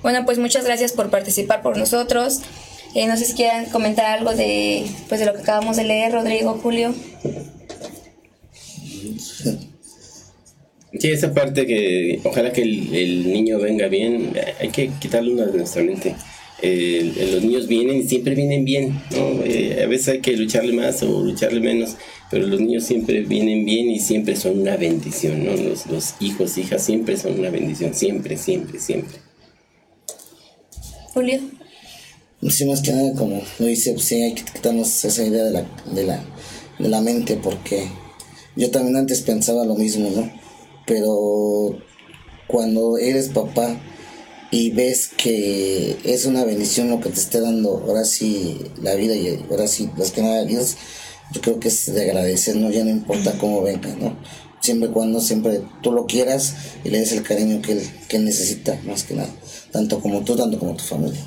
[0.01, 2.41] Bueno, pues muchas gracias por participar por nosotros.
[2.95, 6.11] Eh, no sé si quieran comentar algo de, pues de lo que acabamos de leer,
[6.11, 6.93] Rodrigo, Julio.
[9.17, 9.69] Sí,
[11.01, 15.57] esa parte que ojalá que el, el niño venga bien, hay que quitarle una de
[15.57, 16.15] nuestra mente.
[16.65, 19.43] Eh, los niños vienen y siempre vienen bien, ¿no?
[19.43, 21.97] Eh, a veces hay que lucharle más o lucharle menos,
[22.31, 25.57] pero los niños siempre vienen bien y siempre son una bendición, ¿no?
[25.57, 29.17] Los, los hijos, hijas siempre son una bendición, siempre, siempre, siempre.
[31.13, 31.41] Julio.
[32.49, 35.51] Sí, más que nada, como lo dice, pues sí, hay que quitarnos esa idea de
[35.51, 36.23] la, de la,
[36.79, 37.87] de la mente, porque
[38.55, 40.31] yo también antes pensaba lo mismo, ¿no?
[40.85, 41.77] Pero
[42.47, 43.79] cuando eres papá
[44.51, 49.15] y ves que es una bendición lo que te esté dando ahora sí la vida
[49.15, 50.77] y ahora sí, más que nada Dios,
[51.33, 52.69] yo creo que es de agradecer, ¿no?
[52.69, 54.15] Ya no importa cómo venga, ¿no?
[54.59, 58.25] Siempre cuando siempre tú lo quieras y le des el cariño que él, que él
[58.25, 59.29] necesita, más que nada,
[59.71, 61.19] tanto como tú, tanto como tu familia.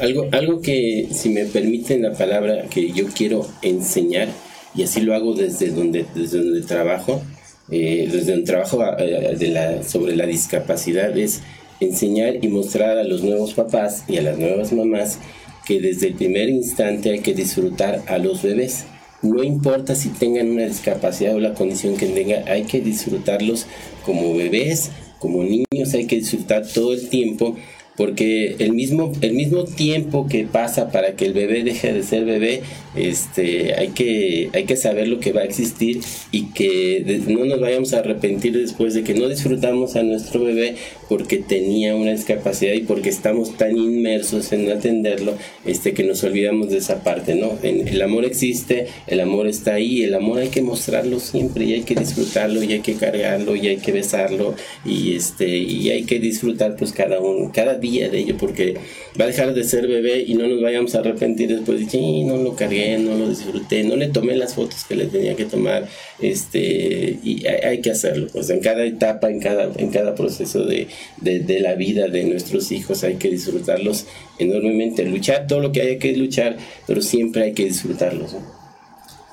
[0.00, 4.28] Algo, algo que, si me permiten la palabra, que yo quiero enseñar,
[4.74, 7.22] y así lo hago desde donde, desde donde trabajo,
[7.70, 11.42] eh, desde donde trabajo eh, de la, sobre la discapacidad, es
[11.80, 15.18] enseñar y mostrar a los nuevos papás y a las nuevas mamás
[15.66, 18.84] que desde el primer instante hay que disfrutar a los bebés.
[19.22, 23.66] No importa si tengan una discapacidad o la condición que tengan, hay que disfrutarlos
[24.04, 27.56] como bebés, como niños, hay que disfrutar todo el tiempo
[27.96, 32.24] porque el mismo, el mismo tiempo que pasa para que el bebé deje de ser
[32.24, 32.62] bebé,
[32.96, 36.00] este, hay, que, hay que saber lo que va a existir
[36.32, 40.76] y que no nos vayamos a arrepentir después de que no disfrutamos a nuestro bebé
[41.08, 46.70] porque tenía una discapacidad y porque estamos tan inmersos en atenderlo este, que nos olvidamos
[46.70, 47.58] de esa parte, ¿no?
[47.62, 51.82] El amor existe, el amor está ahí, el amor hay que mostrarlo siempre y hay
[51.82, 56.18] que disfrutarlo y hay que cargarlo y hay que besarlo y, este, y hay que
[56.18, 58.74] disfrutar pues cada uno, cada día de ello porque
[59.18, 62.24] va a dejar de ser bebé y no nos vayamos a arrepentir después de sí,
[62.24, 65.44] no lo cargué, no lo disfruté, no le tomé las fotos que le tenía que
[65.44, 65.88] tomar,
[66.20, 70.88] este, y hay, que hacerlo, pues en cada etapa, en cada, en cada proceso de,
[71.20, 74.06] de, la vida de nuestros hijos hay que disfrutarlos
[74.38, 78.36] enormemente, luchar todo lo que haya que luchar, pero siempre hay que disfrutarlos.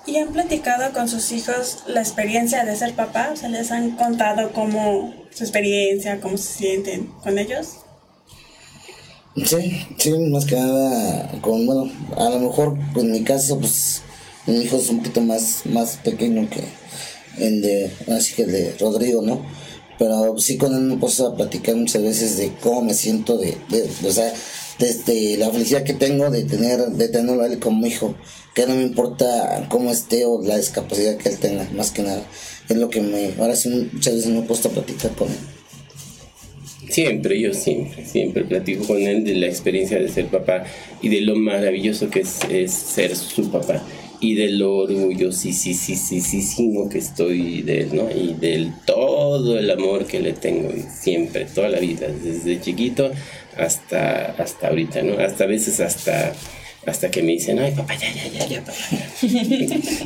[0.07, 3.31] ¿Y han platicado con sus hijos la experiencia de ser papá?
[3.33, 7.79] O sea, ¿les han contado cómo su experiencia, cómo se sienten con ellos?
[9.45, 14.01] Sí, sí, más que nada, con, bueno, a lo mejor en mi caso, pues
[14.47, 16.63] mi hijo es un poquito más, más pequeño que
[17.43, 19.41] el de, así que el de Rodrigo, ¿no?
[19.99, 23.37] pero sí con él me he puesto a platicar muchas veces de cómo me siento,
[23.37, 24.31] de, de- o sea,
[24.79, 28.15] desde la felicidad que tengo de tener, de tenerlo a él como hijo,
[28.53, 32.23] que no me importa cómo esté o la discapacidad que él tenga, más que nada,
[32.69, 35.56] es lo que me, ahora sí muchas veces me he puesto a platicar con él.
[36.89, 40.63] Siempre, yo siempre, siempre platico con él de la experiencia de ser papá
[41.01, 43.83] y de lo maravilloso que es, ser su papá
[44.19, 48.09] y de lo orgullosísimo que estoy de él, ¿no?
[48.09, 50.69] Y del todo el amor que le tengo
[51.01, 53.11] siempre, toda la vida, desde chiquito
[53.57, 55.19] hasta, hasta ahorita, ¿no?
[55.19, 56.33] Hasta a veces hasta
[56.87, 58.77] hasta que me dicen, ay papá, ya, ya, ya, ya, papá.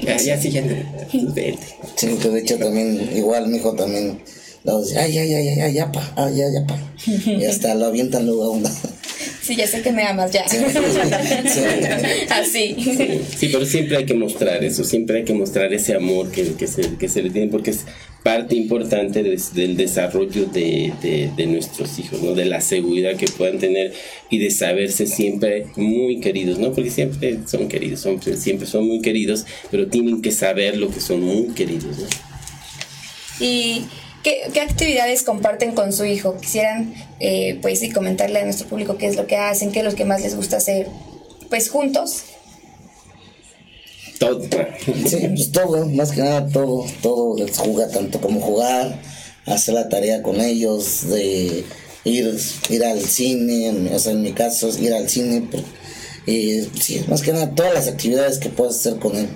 [0.01, 0.63] ya, ya, sí, ya,
[1.11, 1.59] pues, vete.
[1.95, 4.19] Sí, que de hecho también, igual mi hijo también,
[4.63, 6.77] luego dice, ay, ay, ay, ay, ay, ya, pa, ay, ya, ya, pa.
[7.31, 8.69] Y hasta lo avientan luego a una.
[9.41, 10.45] Sí, ya sé que me amas ya.
[12.29, 12.75] Así.
[13.37, 16.67] Sí, pero siempre hay que mostrar eso, siempre hay que mostrar ese amor que, que,
[16.67, 17.85] se, que se le tiene, porque es
[18.23, 22.33] parte importante des- del desarrollo de, de- de nuestros hijos, ¿no?
[22.33, 23.93] De la seguridad que puedan tener
[24.29, 26.71] y de saberse siempre muy queridos, ¿no?
[26.71, 30.99] Porque siempre son queridos, son, siempre son muy queridos, pero tienen que saber lo que
[30.99, 32.05] son muy queridos, ¿no?
[33.39, 33.81] ¿Y
[34.23, 36.37] qué, qué actividades comparten con su hijo?
[36.37, 39.85] Quisieran, eh, pues sí, comentarle a nuestro público qué es lo que hacen, qué es
[39.85, 40.87] lo que más les gusta hacer,
[41.49, 42.23] pues juntos.
[44.19, 44.43] Todo.
[44.43, 49.01] Sí, pues todo, más que nada todo, todo, les jugar tanto como jugar,
[49.45, 51.63] hacer la tarea con ellos, de
[52.03, 55.63] ir, ir al cine, o sea, en mi caso es ir al cine, pero,
[56.27, 59.27] y sí, más que nada todas las actividades que puedas hacer con él.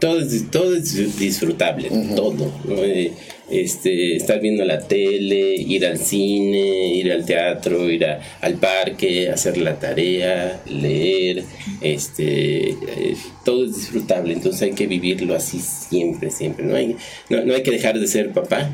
[0.00, 2.52] Todo es, todo es disfrutable, todo.
[2.64, 2.82] ¿no?
[2.84, 3.12] Eh,
[3.50, 9.28] este, estar viendo la tele, ir al cine, ir al teatro, ir a- al parque,
[9.30, 11.44] hacer la tarea, leer,
[11.80, 16.64] este, eh, todo es disfrutable, entonces hay que vivirlo así siempre, siempre.
[16.66, 16.96] No hay,
[17.30, 18.68] no, no hay que dejar de ser papá.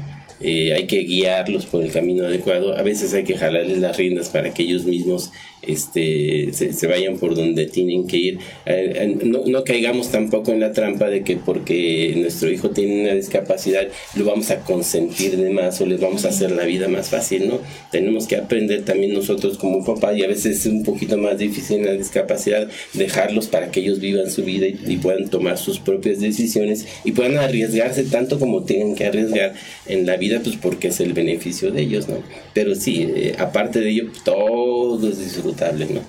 [0.44, 2.76] eh, hay que guiarlos por el camino adecuado.
[2.76, 5.30] A veces hay que jalarles las riendas para que ellos mismos
[5.62, 8.38] este, se, se vayan por donde tienen que ir.
[8.66, 13.02] Eh, eh, no, no caigamos tampoco en la trampa de que porque nuestro hijo tiene
[13.02, 16.88] una discapacidad lo vamos a consentir de más o les vamos a hacer la vida
[16.88, 17.60] más fácil, ¿no?
[17.90, 21.78] Tenemos que aprender también nosotros como papá y a veces es un poquito más difícil
[21.78, 25.78] en la discapacidad dejarlos para que ellos vivan su vida y, y puedan tomar sus
[25.78, 29.54] propias decisiones y puedan arriesgarse tanto como tengan que arriesgar
[29.86, 32.16] en la vida, pues porque es el beneficio de ellos, ¿no?
[32.54, 34.98] Pero sí, eh, aparte de ello, pues, todo
[35.52, 36.00] es disfrutable, ¿no?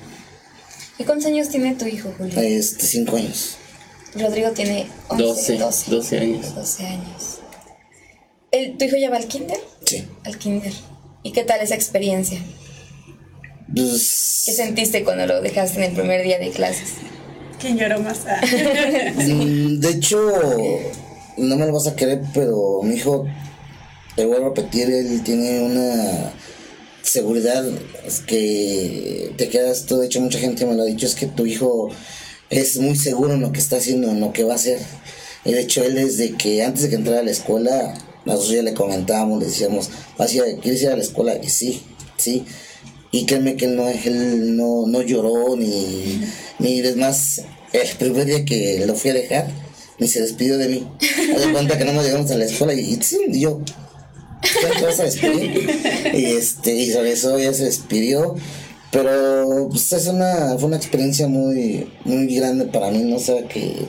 [0.99, 2.39] ¿Y cuántos años tiene tu hijo, Julio?
[2.39, 3.57] Este, cinco años.
[4.15, 6.55] Rodrigo tiene 11, 12, 12, 12 años.
[6.55, 7.39] 12 años.
[8.51, 9.59] ¿El, ¿Tu hijo ya va al kinder?
[9.85, 10.05] Sí.
[10.23, 10.73] Al kinder.
[11.23, 12.39] ¿Y qué tal esa experiencia?
[13.73, 16.89] Pues, ¿Qué sentiste cuando lo dejaste en el primer día de clases?
[17.59, 18.19] ¿Quién lloró más?
[18.27, 18.41] Ah.
[19.15, 20.19] Mm, De hecho,
[21.37, 23.25] no me lo vas a querer, pero mi hijo,
[24.15, 26.33] te vuelvo a repetir, él tiene una
[27.03, 27.63] seguridad
[28.25, 29.99] que te quedas tú.
[29.99, 31.89] De hecho, mucha gente me lo ha dicho, es que tu hijo
[32.49, 34.79] es muy seguro en lo que está haciendo, en lo que va a hacer.
[35.45, 37.93] Y de hecho, él desde que antes de que entrara a la escuela,
[38.25, 41.37] nosotros ya le comentábamos, le decíamos, ¿Vas a ir ¿quieres ir a la escuela?
[41.41, 41.83] Y sí,
[42.17, 42.45] sí.
[43.11, 46.21] Y créeme que él no, él no, no lloró, ni,
[46.59, 47.41] ni es más,
[47.73, 49.51] el primer día que lo fui a dejar,
[49.99, 50.87] ni se despidió de mí.
[50.99, 53.61] De cuenta que no nos llegamos a la escuela y, y yo,
[54.61, 55.69] ¿ya te vas a despedir?
[56.13, 58.35] Y, este, y sobre eso ya se despidió.
[58.91, 63.15] Pero pues, es una, fue una experiencia muy, muy grande para mí, ¿no?
[63.15, 63.87] O sea que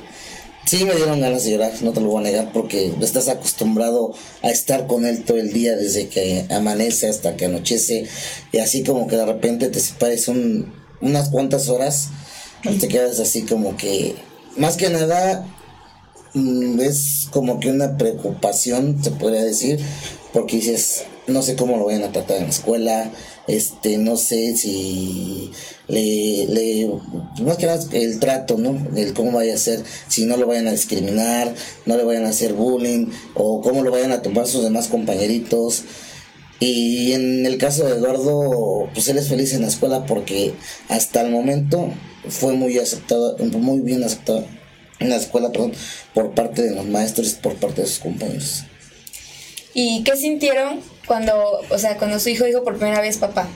[0.64, 4.14] sí me dieron ganas de llorar, no te lo voy a negar, porque estás acostumbrado
[4.42, 8.06] a estar con él todo el día, desde que amanece hasta que anochece,
[8.52, 12.08] y así como que de repente te separes un, unas cuantas horas,
[12.64, 14.16] y te quedas así como que,
[14.56, 15.46] más que nada,
[16.32, 19.80] mm, es como que una preocupación, se podría decir,
[20.34, 23.12] porque dices, no sé cómo lo vayan a tratar en la escuela,
[23.46, 25.52] este, no sé si
[25.86, 26.90] le, le,
[27.40, 28.76] más que nada el trato, ¿no?
[28.96, 31.54] El cómo vaya a ser, si no lo vayan a discriminar,
[31.86, 35.84] no le vayan a hacer bullying, o cómo lo vayan a tomar sus demás compañeritos.
[36.58, 40.54] Y en el caso de Eduardo, pues él es feliz en la escuela porque
[40.88, 41.90] hasta el momento
[42.28, 44.44] fue muy aceptado, muy bien aceptado
[44.98, 45.74] en la escuela, perdón,
[46.12, 48.64] por parte de los maestros y por parte de sus compañeros.
[49.74, 51.32] ¿Y qué sintieron cuando,
[51.70, 53.48] o sea, cuando su hijo dijo por primera vez papá?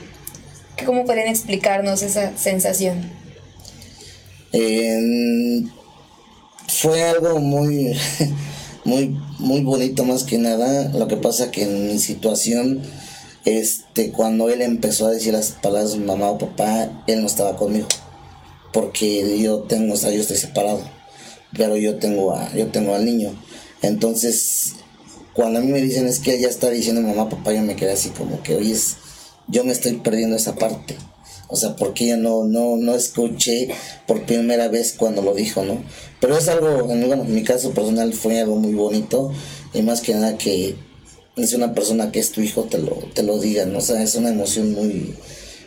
[0.75, 3.09] ¿Qué- ¿Cómo podrían explicarnos esa sensación?
[4.51, 5.63] Eh,
[6.67, 7.95] fue algo muy,
[8.85, 10.89] muy, muy bonito más que nada.
[10.89, 12.81] Lo que pasa que en mi situación,
[13.45, 17.87] este, cuando él empezó a decir las palabras mamá o papá, él no estaba conmigo.
[18.73, 20.81] Porque yo tengo, o sea, yo estoy separado.
[21.57, 23.31] Pero yo tengo a, yo tengo al niño.
[23.81, 24.75] Entonces,
[25.33, 27.91] cuando a mí me dicen es que ella está diciendo mamá, papá, yo me quedé
[27.93, 28.97] así como que, oye, es-
[29.47, 30.95] yo me estoy perdiendo esa parte.
[31.47, 33.69] O sea, porque yo no, no, no escuché
[34.05, 35.83] por primera vez cuando lo dijo, ¿no?
[36.21, 39.31] Pero es algo, en, bueno, en mi caso personal fue algo muy bonito
[39.73, 40.75] y más que nada que
[41.35, 43.79] es una persona que es tu hijo te lo, te lo diga, ¿no?
[43.79, 45.15] O sea, es una emoción muy,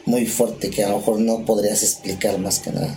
[0.07, 2.97] muy fuerte que a lo mejor no podrías explicar más que nada.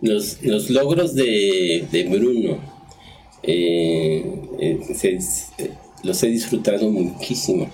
[0.00, 2.58] Los, los logros de, de Bruno
[3.46, 4.24] eh,
[4.60, 5.18] eh, se-
[6.02, 7.68] los he disfrutado muchísimo.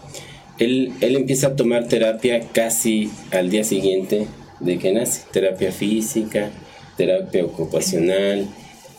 [0.58, 4.26] Él, él empieza a tomar terapia casi al día siguiente
[4.60, 5.22] de que nace.
[5.32, 6.50] Terapia física,
[6.96, 8.46] terapia ocupacional,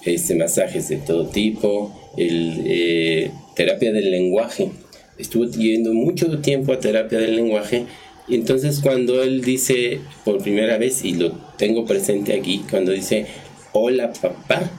[0.03, 4.71] este, masajes de todo tipo, el, eh, terapia del lenguaje.
[5.17, 7.85] Estuvo yendo mucho tiempo a terapia del lenguaje
[8.27, 13.25] y entonces cuando él dice por primera vez, y lo tengo presente aquí, cuando dice,
[13.73, 14.69] hola papá,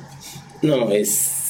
[0.63, 1.44] no, es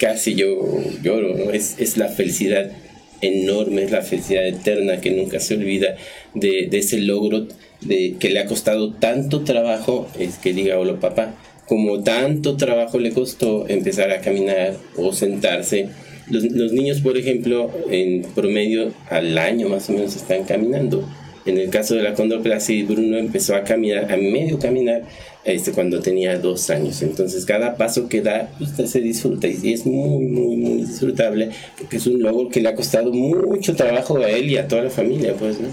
[0.00, 1.52] casi yo lloro, ¿no?
[1.52, 2.72] es, es la felicidad
[3.20, 5.96] enorme, es la felicidad eterna que nunca se olvida
[6.34, 7.46] de, de ese logro
[7.82, 11.34] de, que le ha costado tanto trabajo, es que diga hola papá,
[11.66, 15.88] como tanto trabajo le costó empezar a caminar o sentarse.
[16.28, 21.08] Los, los niños, por ejemplo, en promedio al año más o menos están caminando.
[21.46, 25.02] En el caso de la condroplasia, Bruno empezó a caminar, a medio caminar,
[25.44, 27.02] este, cuando tenía dos años.
[27.02, 31.96] Entonces, cada paso que da, usted se disfruta y es muy, muy, muy disfrutable porque
[31.96, 34.90] es un logro que le ha costado mucho trabajo a él y a toda la
[34.90, 35.68] familia, pues, ¿no?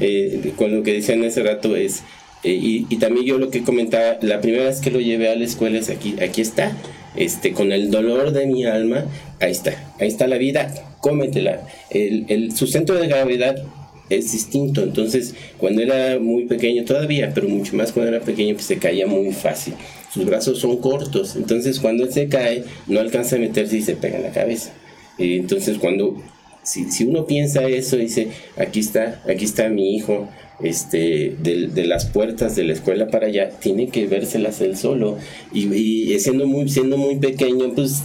[0.00, 2.02] Eh, con lo que decían hace rato es,
[2.44, 5.34] eh, y, y también yo lo que comentaba, la primera vez que lo llevé a
[5.34, 6.76] la escuela es aquí, aquí está,
[7.16, 9.04] este, con el dolor de mi alma,
[9.40, 11.62] ahí está, ahí está la vida, cómetela.
[11.90, 13.56] El, el, su centro de gravedad
[14.10, 14.82] es distinto.
[14.82, 19.06] Entonces, cuando era muy pequeño todavía, pero mucho más cuando era pequeño, pues se caía
[19.06, 19.74] muy fácil.
[20.12, 23.94] Sus brazos son cortos, entonces cuando él se cae, no alcanza a meterse y se
[23.94, 24.72] pega en la cabeza.
[25.18, 26.16] Eh, entonces, cuando,
[26.62, 30.28] si, si uno piensa eso, dice, aquí está, aquí está mi hijo,
[30.62, 35.18] este, de, de las puertas de la escuela para allá, tiene que vérselas él solo.
[35.52, 38.02] Y, y siendo, muy, siendo muy pequeño, pues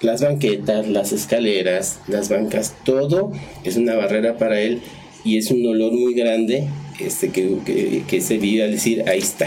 [0.00, 3.32] las banquetas, las escaleras, las bancas, todo
[3.64, 4.80] es una barrera para él
[5.28, 6.68] y es un dolor muy grande
[6.98, 9.46] este, que, que, que se vive al decir, ahí está,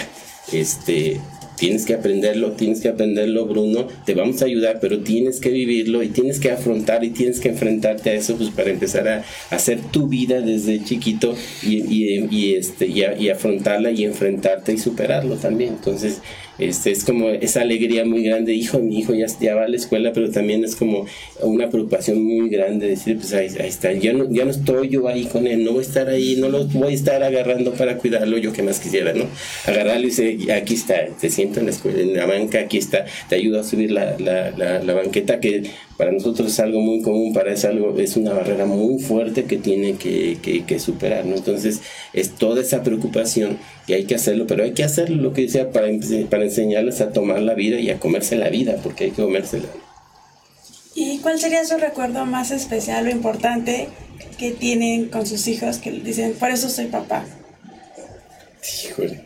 [0.54, 1.20] este,
[1.58, 6.04] tienes que aprenderlo, tienes que aprenderlo Bruno, te vamos a ayudar, pero tienes que vivirlo
[6.04, 9.80] y tienes que afrontar y tienes que enfrentarte a eso pues para empezar a, hacer
[9.92, 11.84] tu vida desde chiquito y,
[12.32, 15.74] y, este, y afrontarla y enfrentarte y superarlo también.
[15.74, 16.22] Entonces,
[16.62, 20.12] este, es como esa alegría muy grande, hijo, mi hijo ya, va a la escuela,
[20.14, 21.06] pero también es como
[21.42, 25.08] una preocupación muy grande, decir, pues ahí, ahí está, ya no, ya no estoy yo
[25.08, 27.98] ahí con él, no voy a estar ahí, no lo voy a estar agarrando para
[27.98, 29.26] cuidarlo, yo que más quisiera, ¿no?
[29.66, 33.06] Agarrarlo y decir, aquí está, te siento en la escuela, en la banca, aquí está,
[33.28, 35.64] te ayudo a subir la, la, la, la banqueta, que
[35.98, 39.58] para nosotros es algo muy común, para es algo, es una barrera muy fuerte que
[39.58, 41.36] tiene que, que, que superar, ¿no?
[41.36, 41.82] Entonces,
[42.14, 45.72] es toda esa preocupación y hay que hacerlo, pero hay que hacerlo lo que decía
[45.72, 45.88] para,
[46.30, 49.68] para enseñarles a tomar la vida y a comerse la vida, porque hay que comérsela.
[50.94, 53.88] ¿Y cuál sería su recuerdo más especial o importante
[54.38, 57.26] que tienen con sus hijos que dicen, por eso soy papá?
[58.86, 59.24] Híjole.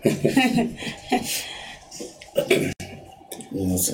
[3.51, 3.93] No sé.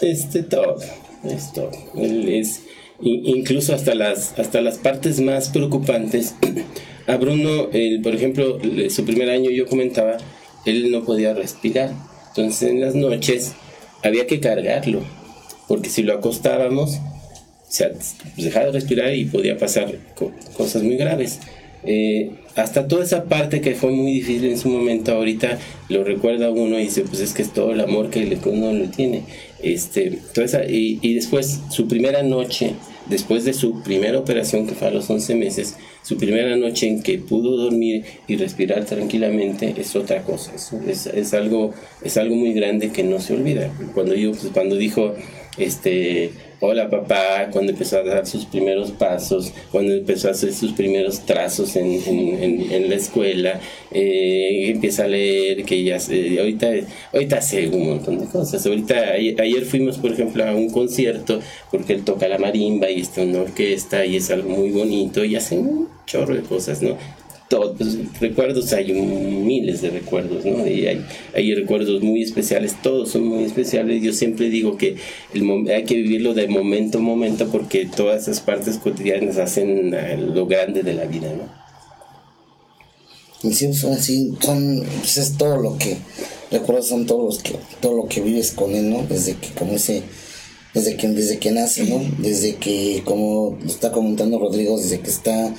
[0.00, 0.78] Este todo,
[1.24, 1.70] es todo.
[1.96, 2.62] Él es
[3.00, 6.34] incluso hasta las hasta las partes más preocupantes.
[7.08, 7.68] A Bruno,
[8.02, 8.58] por ejemplo,
[8.88, 10.18] su primer año yo comentaba,
[10.64, 11.90] él no podía respirar.
[12.28, 13.52] Entonces en las noches
[14.04, 15.00] había que cargarlo,
[15.66, 16.98] porque si lo acostábamos,
[17.68, 21.40] se pues, dejaba de respirar y podía pasar co- cosas muy graves.
[21.84, 25.58] Eh, hasta toda esa parte que fue muy difícil en su momento, ahorita
[25.88, 28.86] lo recuerda uno y dice, pues es que es todo el amor que uno le
[28.86, 29.24] tiene.
[29.62, 32.74] Este, esa- y, y después, su primera noche,
[33.06, 37.02] después de su primera operación que fue a los 11 meses, su primera noche en
[37.02, 40.52] que pudo dormir y respirar tranquilamente es otra cosa.
[40.54, 41.72] Es, es, es algo,
[42.02, 43.70] es algo muy grande que no se olvida.
[43.94, 45.14] Cuando, yo, pues, cuando dijo,
[45.58, 46.30] este,
[46.60, 51.20] hola papá, cuando empezó a dar sus primeros pasos, cuando empezó a hacer sus primeros
[51.26, 56.68] trazos en, en, en- la escuela, eh, empieza a leer, que ya se- ahorita,
[57.12, 58.64] ahorita hace un montón de cosas.
[58.66, 61.40] Ahorita, ayer, ayer fuimos, por ejemplo, a un concierto,
[61.70, 65.24] porque él toca la marimba y está en una orquesta y es algo muy bonito
[65.24, 66.96] y hace un chorro de cosas, ¿no?
[67.52, 67.76] todos
[68.18, 73.44] recuerdos hay miles de recuerdos no y hay, hay recuerdos muy especiales todos son muy
[73.44, 74.96] especiales yo siempre digo que
[75.34, 80.16] el hay que vivirlo de momento a momento porque todas esas partes cotidianas hacen eh,
[80.16, 81.44] lo grande de la vida no
[83.42, 85.98] Mis hijos son así, son, pues es todo lo que,
[86.50, 89.04] recuerdo son todos los que, todo lo que vives con él, ¿no?
[89.08, 90.04] Desde que como ese,
[90.74, 92.00] desde que, desde que nace, ¿no?
[92.18, 95.52] Desde que, como está comentando Rodrigo, desde que está,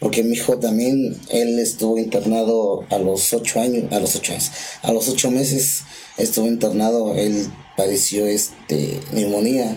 [0.00, 4.50] porque mi hijo también, él estuvo internado a los ocho años, a los ocho años,
[4.82, 5.82] a los ocho meses
[6.16, 7.46] estuvo internado, él
[7.76, 9.76] padeció este neumonía,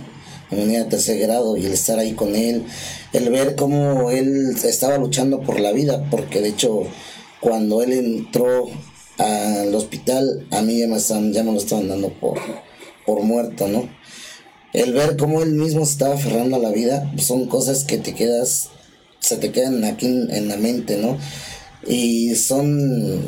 [0.49, 2.63] neumonía de tercer grado, y el estar ahí con él,
[3.11, 6.83] el ver cómo él estaba luchando por la vida, porque de hecho,
[7.39, 8.69] cuando él entró
[9.17, 12.39] al hospital, a mí ya me, estaban, ya me lo estaban dando por,
[13.05, 13.87] por muerto, ¿no?
[14.73, 18.15] el ver cómo él mismo se estaba aferrando a la vida, son cosas que te
[18.15, 18.69] quedas,
[19.23, 21.17] se te quedan aquí en, la mente, ¿no?
[21.87, 23.21] Y son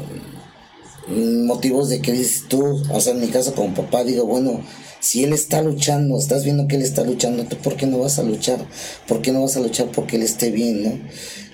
[1.46, 4.62] motivos de que dices tú, o sea, en mi caso como papá, digo, bueno,
[5.00, 8.20] si él está luchando, estás viendo que él está luchando, ¿tú por qué no vas
[8.20, 8.66] a luchar?
[9.08, 11.00] ¿Por qué no vas a luchar porque él esté bien, no?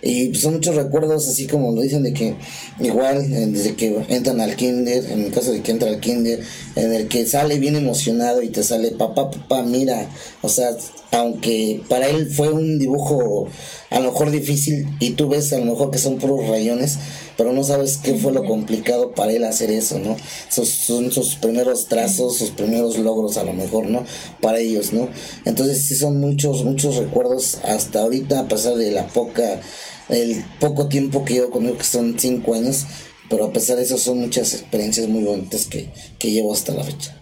[0.02, 2.36] Y son muchos recuerdos, así como lo dicen, de que
[2.80, 6.39] igual, eh, desde que entran al kinder, en el caso de que entra al kinder,
[6.76, 10.10] en el que sale bien emocionado y te sale, papá, papá, mira,
[10.42, 10.72] o sea,
[11.12, 13.47] aunque para él fue un dibujo
[13.89, 16.97] a lo mejor difícil y tú ves a lo mejor que son puros rayones,
[17.36, 20.16] pero no sabes qué fue lo complicado para él hacer eso, ¿no?
[20.49, 24.05] Sus, son sus primeros trazos, sus primeros logros a lo mejor, ¿no?
[24.39, 25.09] Para ellos, ¿no?
[25.43, 29.59] Entonces sí son muchos, muchos recuerdos hasta ahorita, a pesar de la poca,
[30.07, 32.86] el poco tiempo que llevo conmigo, que son cinco años,
[33.30, 36.86] pero a pesar de eso son muchas experiencias muy bonitas que, que llevo hasta la
[36.86, 37.18] fecha.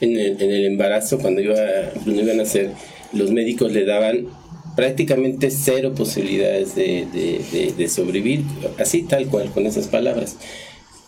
[0.00, 1.56] En el, en el embarazo, cuando iba,
[2.04, 2.72] cuando iba a nacer,
[3.14, 4.26] los médicos le daban
[4.76, 8.42] prácticamente cero posibilidades de, sobrevivir,
[8.78, 10.36] así tal cual, con esas palabras.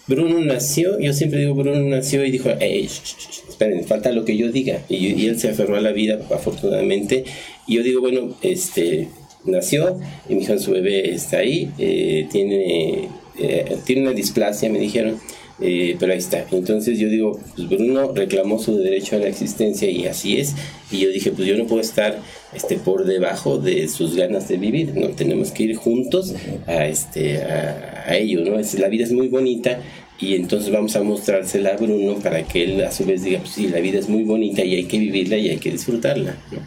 [0.07, 4.13] Bruno nació, yo siempre digo, Bruno nació y dijo, "Ey, sh, sh, sh, esperen, falta
[4.13, 4.83] lo que yo diga.
[4.89, 7.25] Y, y él se aferró a la vida, afortunadamente.
[7.67, 9.09] Y yo digo, bueno, este,
[9.45, 9.99] nació,
[10.29, 15.19] y mi hijo, su bebé está ahí, eh, tiene, eh, tiene una displasia, me dijeron,
[15.61, 16.47] eh, pero ahí está.
[16.51, 20.55] Entonces yo digo, pues Bruno reclamó su derecho a la existencia y así es.
[20.91, 22.21] Y yo dije, pues yo no puedo estar
[22.53, 25.09] este, por debajo de sus ganas de vivir, ¿no?
[25.09, 26.35] Tenemos que ir juntos
[26.67, 28.59] a, este, a, a ello, ¿no?
[28.59, 29.81] Es, la vida es muy bonita
[30.19, 33.53] y entonces vamos a mostrársela a Bruno para que él a su vez diga, pues
[33.53, 36.59] sí, la vida es muy bonita y hay que vivirla y hay que disfrutarla, ¿no?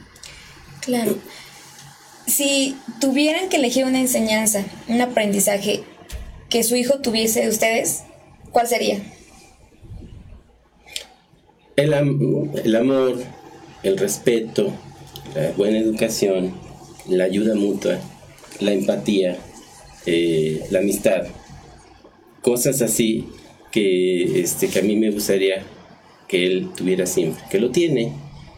[0.82, 1.18] Claro.
[2.28, 5.82] Si tuvieran que elegir una enseñanza, un aprendizaje
[6.50, 8.04] que su hijo tuviese de ustedes,
[8.52, 9.00] ¿cuál sería?
[11.76, 13.18] El, am- el amor,
[13.84, 14.72] el respeto,
[15.36, 16.54] la buena educación,
[17.08, 18.00] la ayuda mutua,
[18.60, 19.38] la empatía,
[20.06, 21.28] eh, la amistad,
[22.41, 23.28] cosas así
[23.72, 25.64] que, este, que a mí me gustaría
[26.28, 28.14] que él tuviera siempre, que lo tiene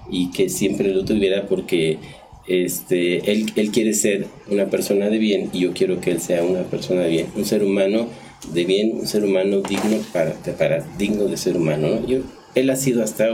[0.09, 1.99] y que siempre lo tuviera porque
[2.47, 6.43] este, él, él quiere ser una persona de bien y yo quiero que él sea
[6.43, 8.07] una persona de bien, un ser humano
[8.53, 11.87] de bien, un ser humano digno para, para digno de ser humano.
[11.87, 12.07] ¿no?
[12.07, 12.19] Yo,
[12.55, 13.27] él ha sido hasta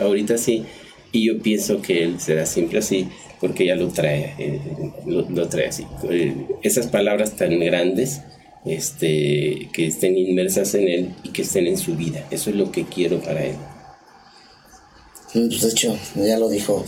[0.00, 0.64] ahorita así
[1.12, 3.08] y yo pienso que él será siempre así
[3.40, 4.60] porque ya lo trae, eh,
[5.06, 5.84] lo trae así.
[6.10, 8.22] Eh, esas palabras tan grandes
[8.64, 12.72] este, que estén inmersas en él y que estén en su vida, eso es lo
[12.72, 13.56] que quiero para él.
[15.34, 16.84] Mm, Pues de hecho, ya lo dijo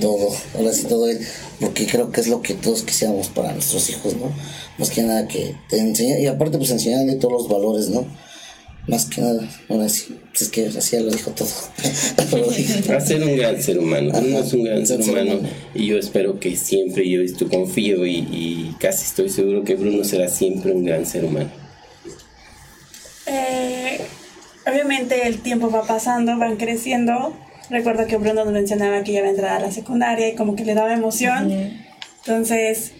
[0.00, 1.20] todo, ahora sí todo él,
[1.60, 4.32] porque creo que es lo que todos quisiéramos para nuestros hijos, ¿no?
[4.78, 8.06] Más que nada que te enseña, y aparte pues enseñarle todos los valores, ¿no?
[8.86, 11.48] Más que nada, ahora sí, pues es que así ya lo dijo todo.
[12.38, 12.90] Lo dijo.
[12.90, 15.48] Va a ser un gran ser humano, Bruno es un gran ser ser humano humano.
[15.74, 20.04] y yo espero que siempre, yo esto confío y, y casi estoy seguro que Bruno
[20.04, 21.50] será siempre un gran ser humano.
[23.26, 24.00] Eh,
[24.66, 27.34] obviamente el tiempo va pasando, van creciendo.
[27.70, 30.54] Recuerdo que Bruno nos mencionaba que ya va a entrar a la secundaria y como
[30.56, 31.50] que le daba emoción.
[32.18, 32.92] Entonces,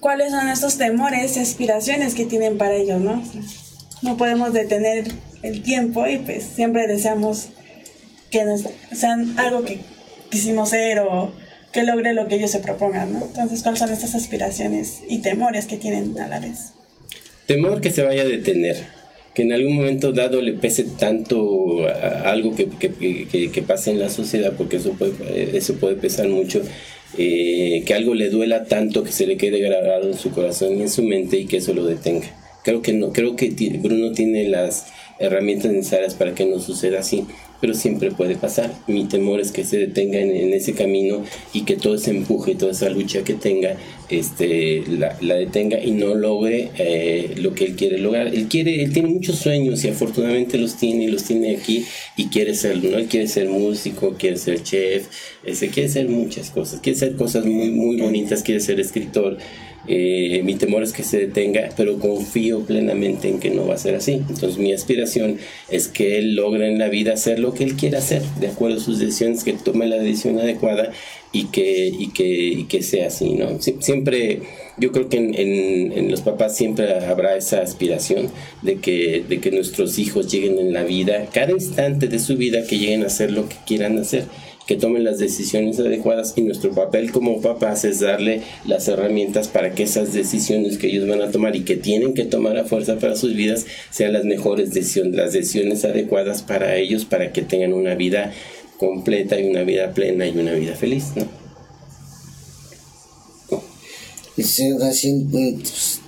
[0.00, 3.22] ¿cuáles son estos temores y aspiraciones que tienen para ellos, no?
[4.02, 5.06] No podemos detener
[5.42, 7.48] el tiempo y pues siempre deseamos
[8.30, 9.80] que nos sean algo que
[10.30, 11.32] quisimos ser o
[11.72, 13.24] que logre lo que ellos se propongan, ¿no?
[13.24, 16.72] Entonces, ¿cuáles son estas aspiraciones y temores que tienen a la vez?
[17.46, 18.86] Temor que se vaya a detener,
[19.34, 21.86] que en algún momento dado le pese tanto
[22.24, 25.96] algo que, que, que- que pase en la sociedad, porque eso puede, eh, eso puede
[25.96, 26.62] pesar mucho,
[27.18, 30.82] eh, que algo le duela tanto que se le quede grabado en su corazón y
[30.82, 32.26] en su mente y que eso lo detenga.
[32.64, 34.86] Creo que no, creo que Bruno tiene las
[35.18, 37.24] herramientas necesarias para que no suceda así,
[37.60, 38.72] pero siempre puede pasar.
[38.88, 41.22] Mi temor es que se detenga en, en ese camino
[41.52, 43.76] y que todo ese empuje, toda esa lucha que tenga
[44.08, 48.28] este, la, detenga y no logre eh, lo que él quiere lograr.
[48.28, 51.84] Él quiere, él tiene muchos sueños y afortunadamente los tiene y los tiene aquí
[52.16, 53.04] y quiere serlo, ¿no?
[53.06, 55.08] Quiere ser músico, quiere ser chef,
[55.44, 59.38] este, quiere ser muchas cosas, quiere ser cosas muy, muy bonitas, quiere ser escritor.
[59.86, 63.78] Eh, mi temor es que se detenga, pero confío plenamente en que no va a
[63.78, 64.12] ser así.
[64.12, 65.38] Entonces mi aspiración
[65.68, 68.78] es que él logre en la vida hacer lo que él quiera hacer, de acuerdo
[68.78, 70.90] a sus decisiones, que tome la decisión adecuada
[71.34, 73.58] y que, y que, y que sea así, ¿no?
[73.60, 74.40] Sie- Siempre,
[74.78, 78.28] yo creo que en, en- en los papás siempre habrá esa aspiración
[78.62, 82.66] de que, de que nuestros hijos lleguen en la vida, cada instante de su vida,
[82.66, 84.24] que lleguen a hacer lo que quieran hacer
[84.66, 89.74] que tomen las decisiones adecuadas y nuestro papel como papás es darle las herramientas para
[89.74, 92.98] que esas decisiones que ellos van a tomar y que tienen que tomar a fuerza
[92.98, 97.74] para sus vidas sean las mejores decisiones, las decisiones adecuadas para ellos para que tengan
[97.74, 98.32] una vida
[98.86, 101.24] completa y una vida plena y una vida feliz, ¿no?
[104.36, 106.00] Y sí, así, pues,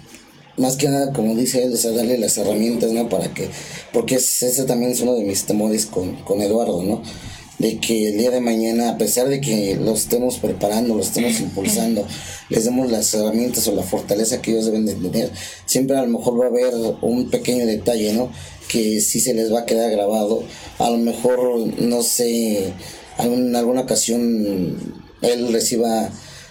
[0.57, 3.09] más que nada, como dice él, o sea, darle las herramientas, ¿no?
[3.09, 3.49] Para que,
[3.93, 7.03] porque es- ese también es uno de mis temores con, con Eduardo, ¿no?
[7.59, 11.39] De que el día de mañana, a pesar de que los estemos preparando, los estemos
[11.41, 12.05] impulsando,
[12.51, 15.31] les demos las herramientas o la fortaleza que ellos deben de tener,
[15.65, 18.31] siempre a lo mejor va a haber un pequeño detalle, ¿no?
[18.69, 20.43] Que sí se les va a quedar grabado.
[20.79, 22.73] A lo mejor, no sé,
[23.19, 24.77] en alguna ocasión
[25.23, 26.11] él reciba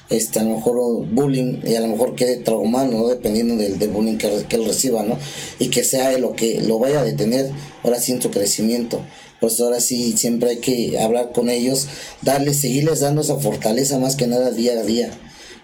[0.09, 3.07] este, a lo mejor bullying y a lo mejor quede traumado, ¿no?
[3.07, 5.17] Dependiendo del, bullying que, que él reciba, ¿no?
[5.59, 7.49] Y que sea lo que lo vaya a detener
[7.83, 9.01] ahora sí en su crecimiento.
[9.41, 11.87] Pues ahora sí siempre hay que hablar con ellos,
[12.21, 15.11] darles, seguirles dando esa fortaleza más que nada día a día,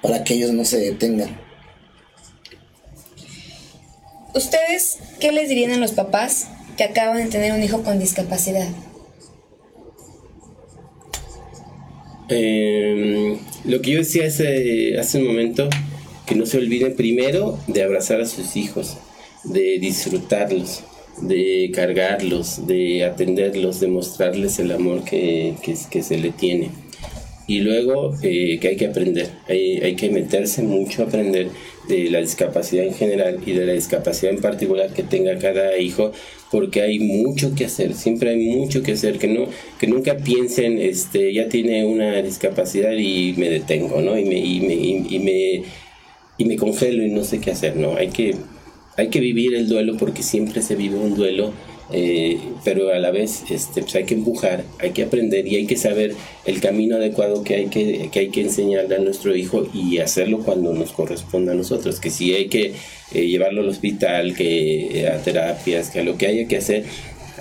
[0.01, 1.50] para que ellos no se detengan.
[4.33, 8.67] ¿Ustedes qué les dirían a los papás que acaban de tener un hijo con discapacidad?
[12.29, 15.67] Eh, lo que yo decía hace, hace un momento,
[16.25, 18.97] que no se olviden primero de abrazar a sus hijos,
[19.43, 20.83] de disfrutarlos,
[21.21, 26.69] de cargarlos, de atenderlos, de mostrarles el amor que, que, que se le tiene.
[27.47, 31.49] Y luego eh, que hay que aprender, hay, hay que meterse mucho a aprender
[31.87, 36.11] de la discapacidad en general y de la discapacidad en particular que tenga cada hijo,
[36.51, 39.47] porque hay mucho que hacer, siempre hay mucho que hacer, que no
[39.79, 44.17] que nunca piensen, este, ya tiene una discapacidad y me detengo, ¿no?
[44.17, 45.63] Y me, y me, y, y me,
[46.37, 47.95] y me congelo y no sé qué hacer, ¿no?
[47.95, 48.35] Hay que,
[48.97, 51.53] hay que vivir el duelo porque siempre se vive un duelo
[51.91, 55.65] eh, pero a la vez este, pues hay que empujar, hay que aprender y hay
[55.65, 56.15] que saber
[56.45, 60.39] el camino adecuado que hay que, que, hay que enseñarle a nuestro hijo y hacerlo
[60.39, 62.73] cuando nos corresponda a nosotros, que si hay que
[63.13, 66.85] eh, llevarlo al hospital, que a terapias, que a lo que haya que hacer,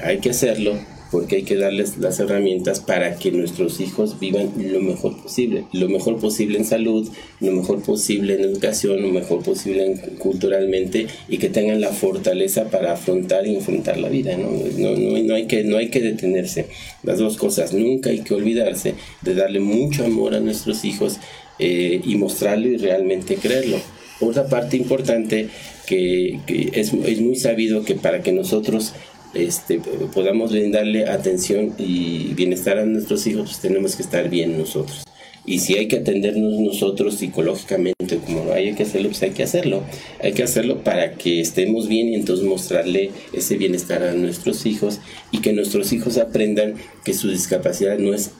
[0.02, 0.78] hay que hacerlo
[1.10, 5.88] porque hay que darles las herramientas para que nuestros hijos vivan lo mejor posible, lo
[5.88, 7.08] mejor posible en salud,
[7.40, 12.70] lo mejor posible en educación, lo mejor posible en, culturalmente y que tengan la fortaleza
[12.70, 14.50] para afrontar y enfrentar la vida, ¿no?
[14.50, 16.66] No, no, no, hay que, no hay que detenerse,
[17.02, 21.18] las dos cosas, nunca hay que olvidarse de darle mucho amor a nuestros hijos
[21.58, 23.78] eh, y mostrarlo y realmente creerlo.
[24.20, 25.48] Otra parte importante
[25.86, 28.92] que, que es, es muy sabido que para que nosotros
[29.34, 29.80] este,
[30.14, 35.04] podamos brindarle atención y bienestar a nuestros hijos, pues tenemos que estar bien nosotros.
[35.46, 39.82] Y si hay que atendernos nosotros psicológicamente, como haya que hacerlo, pues hay que hacerlo.
[40.22, 45.00] Hay que hacerlo para que estemos bien y entonces mostrarle ese bienestar a nuestros hijos
[45.32, 46.74] y que nuestros hijos aprendan
[47.04, 48.32] que su discapacidad no es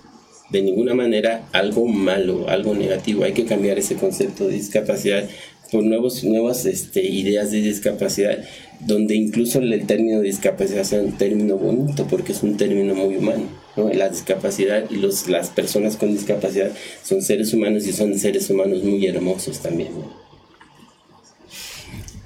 [0.51, 3.24] de ninguna manera algo malo, algo negativo.
[3.24, 5.28] Hay que cambiar ese concepto de discapacidad
[5.72, 8.45] por nuevos, nuevas este, ideas de discapacidad,
[8.87, 13.45] donde incluso el término discapacidad sea un término bonito, porque es un término muy humano.
[13.76, 13.89] ¿no?
[13.93, 16.70] La discapacidad y los, las personas con discapacidad
[17.03, 19.91] son seres humanos y son seres humanos muy hermosos también.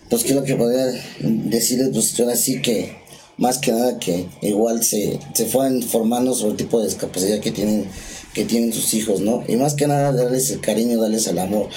[0.09, 0.87] Pues que lo que podría
[1.21, 3.05] decirles, pues ahora sí que
[3.37, 7.51] más que nada que igual se, se fueran informando sobre el tipo de discapacidad que
[7.51, 7.87] tienen,
[8.33, 9.43] que tienen sus hijos, ¿no?
[9.49, 11.69] Y más que nada darles el cariño, darles el amor,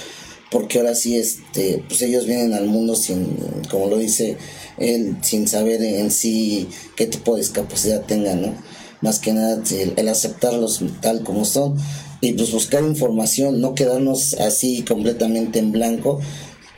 [0.51, 3.37] porque ahora sí, este, pues ellos vienen al mundo sin,
[3.69, 4.37] como lo dice
[4.77, 8.53] él, sin saber en sí qué tipo de discapacidad tengan, ¿no?
[9.01, 11.77] Más que nada el, el aceptarlos tal como son
[12.21, 16.19] y pues buscar información, no quedarnos así completamente en blanco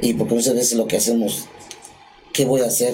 [0.02, 1.45] y porque muchas veces lo que hacemos,
[2.34, 2.93] ¿qué voy a hacer?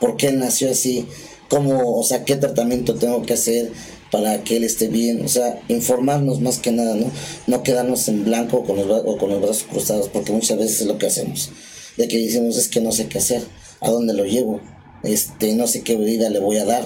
[0.00, 1.06] ¿Por qué él nació así?
[1.48, 3.72] ¿Cómo, o sea, qué tratamiento tengo que hacer
[4.10, 5.24] para que él esté bien?
[5.24, 7.10] O sea, informarnos más que nada, ¿no?
[7.46, 10.86] No quedarnos en blanco con los, o con los brazos cruzados, porque muchas veces es
[10.86, 11.50] lo que hacemos.
[11.96, 13.42] De que decimos, es que no sé qué hacer,
[13.84, 14.60] a dónde lo llevo,
[15.02, 16.84] este, no sé qué vida le voy a dar.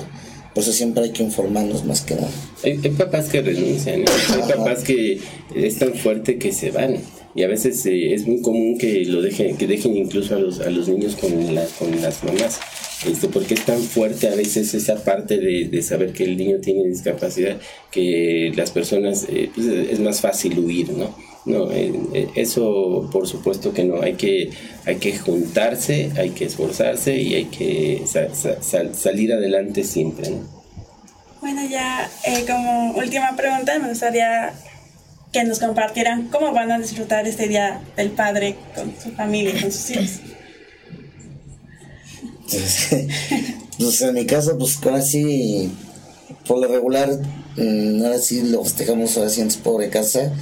[0.55, 2.31] Por eso siempre hay que informarnos más que nada.
[2.65, 4.05] Hay, hay papás que renuncian, ¿eh?
[4.33, 5.21] hay papás que
[5.55, 6.97] es tan fuerte que se van
[7.35, 10.61] Y a veces eh, es muy común que lo dejen, que dejen incluso a los,
[10.61, 12.59] a los niños con, la, con las mamás.
[13.07, 16.59] Este, porque es tan fuerte a veces esa parte de, de saber que el niño
[16.59, 17.59] tiene discapacidad
[17.93, 21.15] que las personas eh, pues, es más fácil huir, ¿no?
[21.49, 24.51] No, eh, eh, eso por supuesto que no, hay que,
[24.85, 30.31] hay que juntarse, hay que esforzarse y hay que sa- sa- sal- salir adelante siempre,
[30.31, 30.39] ¿no?
[31.41, 34.53] Bueno, ya eh, como última pregunta, me gustaría
[35.33, 39.61] que nos compartieran cómo van a disfrutar este Día del Padre con su familia y
[39.63, 40.21] con sus hijos.
[43.79, 45.71] pues en mi caso, pues ahora sí,
[46.47, 47.09] por lo regular,
[47.57, 50.33] mm, ahora sí lo festejamos ahora sí en su pobre casa,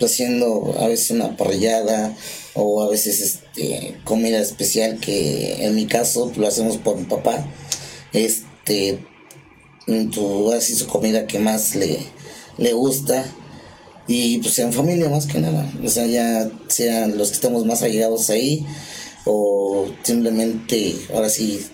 [0.00, 2.14] haciendo a veces una parrillada
[2.54, 7.04] o a veces este comida especial que en mi caso pues, lo hacemos por mi
[7.04, 7.44] papá.
[8.12, 8.98] Este,
[9.86, 11.98] mm, tu, así su comida que más le,
[12.58, 13.24] le gusta.
[14.06, 15.70] Y pues en familia más que nada.
[15.82, 18.66] O sea, ya sean los que estamos más allegados ahí
[19.24, 21.64] o simplemente ahora sí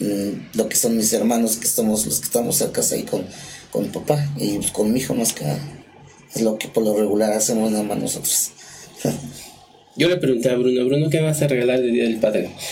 [0.00, 3.24] mm, lo que son mis hermanos que estamos los que estamos cerca ahí con,
[3.70, 5.77] con papá y pues, con mi hijo más que nada.
[6.34, 8.50] Es lo que por lo regular hacemos nada más nosotros.
[9.96, 12.50] Yo le pregunté a Bruno, Bruno, ¿qué me vas a regalar el Día del Padre?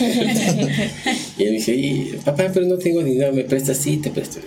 [1.38, 3.78] y él me dice, "Y, papá, pero no tengo dinero, ¿me prestas?
[3.78, 4.38] Sí, te presto.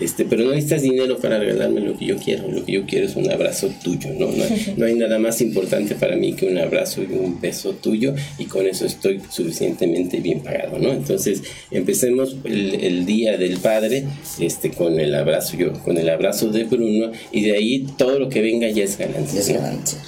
[0.00, 2.48] Este, pero no necesitas dinero para regalarme lo que yo quiero.
[2.48, 4.30] Lo que yo quiero es un abrazo tuyo, ¿no?
[4.30, 4.44] No,
[4.76, 8.44] no hay nada más importante para mí que un abrazo y un beso tuyo y
[8.44, 10.92] con eso estoy suficientemente bien pagado, ¿no?
[10.92, 14.04] Entonces, empecemos el, el Día del Padre
[14.38, 18.28] este, con el abrazo yo, con el abrazo de Bruno y de ahí todo lo
[18.28, 19.40] que venga ya es ganancia.
[19.40, 19.60] Es ¿no?
[19.60, 19.98] ganancia.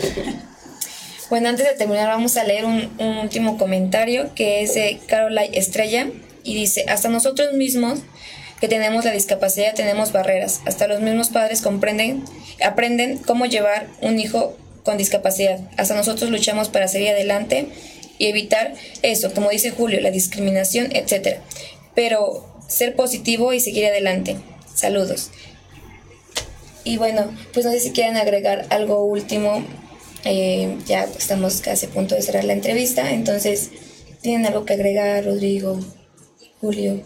[1.30, 5.50] Bueno, antes de terminar vamos a leer un, un último comentario que es de Caroline
[5.52, 6.08] Estrella
[6.42, 8.00] y dice, hasta nosotros mismos
[8.60, 12.24] que tenemos la discapacidad tenemos barreras, hasta los mismos padres comprenden,
[12.64, 17.68] aprenden cómo llevar un hijo con discapacidad, hasta nosotros luchamos para seguir adelante
[18.18, 21.38] y evitar eso, como dice Julio, la discriminación, etc.
[21.94, 24.36] Pero ser positivo y seguir adelante.
[24.74, 25.30] Saludos.
[26.84, 29.64] Y bueno, pues no sé si quieren agregar algo último.
[30.24, 33.70] Eh, ya estamos casi a punto de cerrar la entrevista, entonces,
[34.20, 35.80] ¿tienen algo que agregar, Rodrigo,
[36.60, 37.02] Julio?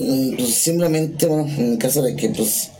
[0.00, 2.70] Mm, Pues simplemente, bueno, en el caso de que pues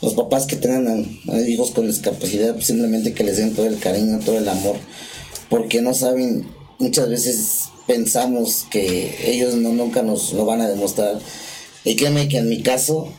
[0.00, 1.04] los papás que tengan
[1.46, 4.76] hijos con discapacidad, pues, simplemente que les den todo el cariño, todo el amor,
[5.50, 6.46] porque no saben,
[6.78, 11.18] muchas veces pensamos que ellos no nunca nos lo van a demostrar.
[11.84, 13.12] Y créeme que en mi caso,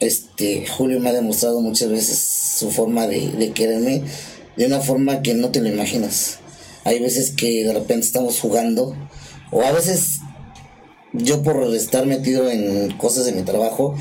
[0.00, 2.18] este Julio me ha demostrado muchas veces
[2.58, 4.02] su forma de, de quererme
[4.56, 6.38] de una forma que no te lo imaginas.
[6.84, 8.96] Hay veces que de repente estamos jugando,
[9.52, 10.20] o a veces
[11.12, 13.94] yo por estar metido en cosas de mi trabajo,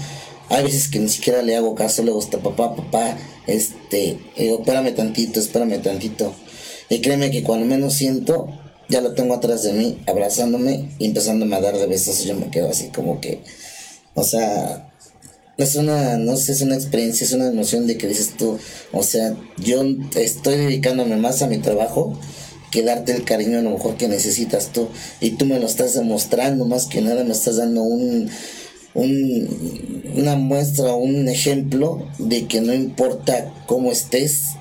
[0.49, 4.93] hay veces que ni siquiera le hago caso, le gusta papá, papá, este, digo, espérame
[4.95, 6.34] tantito, espérame tantito.
[6.89, 8.47] Y créeme que cuando menos siento,
[8.89, 12.49] ya lo tengo atrás de mí, abrazándome y empezándome a dar de besos, yo me
[12.49, 13.43] quedo así como que,
[14.14, 14.93] o sea,
[15.58, 18.58] es una, no sé, es una experiencia, es una emoción de que dices tú,
[18.93, 19.84] o sea, yo
[20.16, 22.18] estoy dedicándome más a mi trabajo
[22.72, 24.89] que darte el cariño a lo mejor que necesitas tú
[25.22, 28.30] y tú me lo estás demostrando más que nada me estás dando un,
[28.93, 34.55] un una muestra un ejemplo de que no importa cómo estés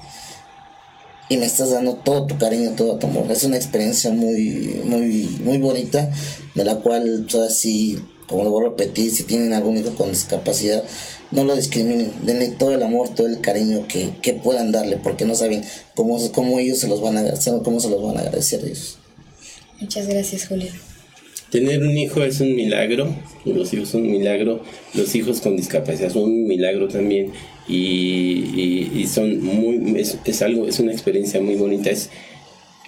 [1.29, 3.31] y me estás dando todo tu cariño, todo tu amor.
[3.31, 6.11] Es una experiencia muy, muy, muy bonita,
[6.55, 7.99] de la cual, sea, si,
[8.29, 10.85] como lo voy a repetir, si tienen algún hijo con discapacidad,
[11.33, 15.25] no lo discriminen, denle todo el amor, todo el cariño que, que puedan darle, porque
[15.25, 15.63] no saben
[15.95, 18.99] cómo, cómo ellos se los van a agradecer, cómo se los van a agradecer ellos.
[19.81, 20.71] Muchas gracias, Julio.
[21.51, 23.15] Tener un hijo es un milagro,
[23.45, 24.63] los hijos son un milagro,
[24.95, 27.33] los hijos con discapacidad son un milagro también
[27.69, 32.11] y, y- y son muy, es, es algo, es una experiencia muy bonita, es,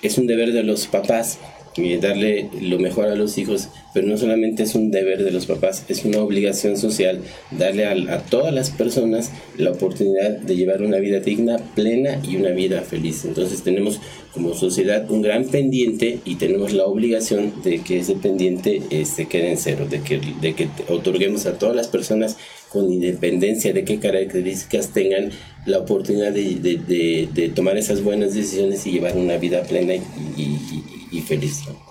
[0.03, 1.39] es un deber de los papás
[1.85, 5.47] eh, darle lo mejor a los hijos, pero no solamente es un deber de los
[5.47, 7.21] papás, es una obligación social
[7.51, 12.37] darle a, a todas las personas la oportunidad de llevar una vida digna, plena y
[12.37, 13.25] una vida feliz.
[13.25, 14.01] Entonces tenemos
[14.35, 19.51] como sociedad un gran pendiente y tenemos la obligación de que ese pendiente este, quede
[19.51, 22.37] en cero, de que, otorguemos a todas las personas
[22.69, 25.31] con independencia de qué características tengan
[25.67, 30.03] la oportunidad de- de tomar esas buenas decisiones y llevar una vida plena y,
[30.37, 31.63] y- y- y feliz.
[31.67, 31.89] ¿no?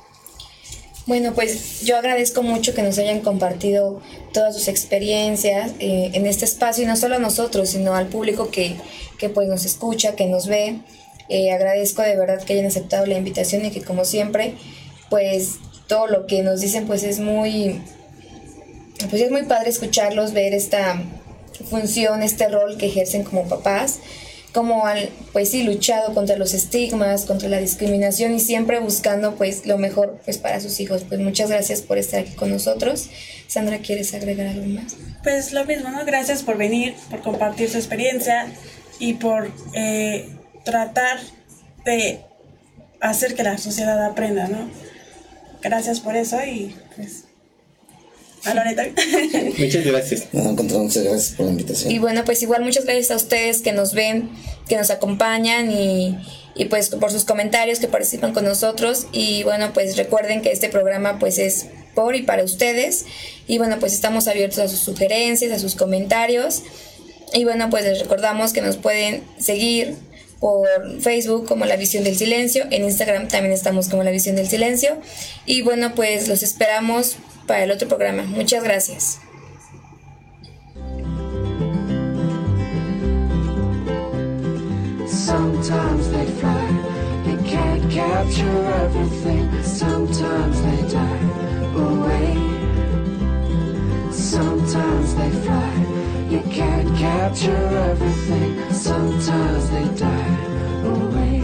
[1.08, 4.02] Bueno, pues yo agradezco mucho que nos hayan compartido
[4.34, 8.52] todas sus experiencias eh, en este espacio, y no solo a nosotros, sino al público
[8.52, 8.76] que,
[9.18, 10.82] que pues nos escucha, que nos ve.
[11.30, 14.56] Eh, agradezco de verdad que hayan aceptado la invitación y que como siempre,
[15.10, 15.56] pues
[15.88, 17.82] todo lo que nos dicen pues es muy,
[19.10, 21.02] pues es muy padre escucharlos, ver esta
[21.70, 24.00] función, este rol que ejercen como papás.
[24.58, 24.98] Cómo han,
[25.34, 30.20] pues sí, luchado contra los estigmas, contra la discriminación y siempre buscando, pues, lo mejor,
[30.26, 31.04] pues, para sus hijos.
[31.08, 33.08] Pues muchas gracias por estar aquí con nosotros.
[33.46, 34.96] Sandra, ¿quieres agregar algo más?
[35.22, 36.04] Pues lo mismo, ¿no?
[36.06, 38.48] Gracias por venir, por compartir su experiencia
[38.98, 40.28] y por eh,
[40.66, 41.20] tratar
[41.86, 42.22] de
[43.00, 44.72] hacer que la sociedad aprenda, ¿no?
[45.62, 47.26] Gracias por eso y pues
[48.48, 48.86] a Loreta.
[49.58, 50.28] Muchas gracias.
[50.34, 51.92] No, muchas gracias por la invitación.
[51.92, 54.30] Y bueno, pues igual muchas gracias a ustedes que nos ven,
[54.68, 56.18] que nos acompañan y,
[56.56, 59.08] y pues por sus comentarios que participan con nosotros.
[59.12, 63.06] Y bueno, pues recuerden que este programa pues es por y para ustedes.
[63.48, 66.64] Y bueno, pues estamos abiertos a sus sugerencias, a sus comentarios.
[67.34, 69.96] Y bueno, pues les recordamos que nos pueden seguir
[70.40, 70.68] por
[71.02, 74.98] Facebook como La Visión del Silencio, en Instagram también estamos como La Visión del Silencio.
[75.46, 77.16] Y bueno, pues los esperamos
[77.48, 78.24] para el otro programa.
[78.24, 79.22] Muchas gracias.
[85.08, 86.68] Sometimes they fly,
[87.26, 89.64] they can't capture everything.
[89.64, 91.28] Sometimes they die
[91.76, 92.34] away.
[94.12, 95.74] Sometimes they fly,
[96.30, 98.72] you can't capture everything.
[98.72, 100.38] Sometimes they die
[100.86, 101.42] away.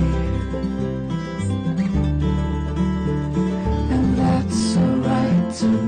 [3.91, 5.82] And that's alright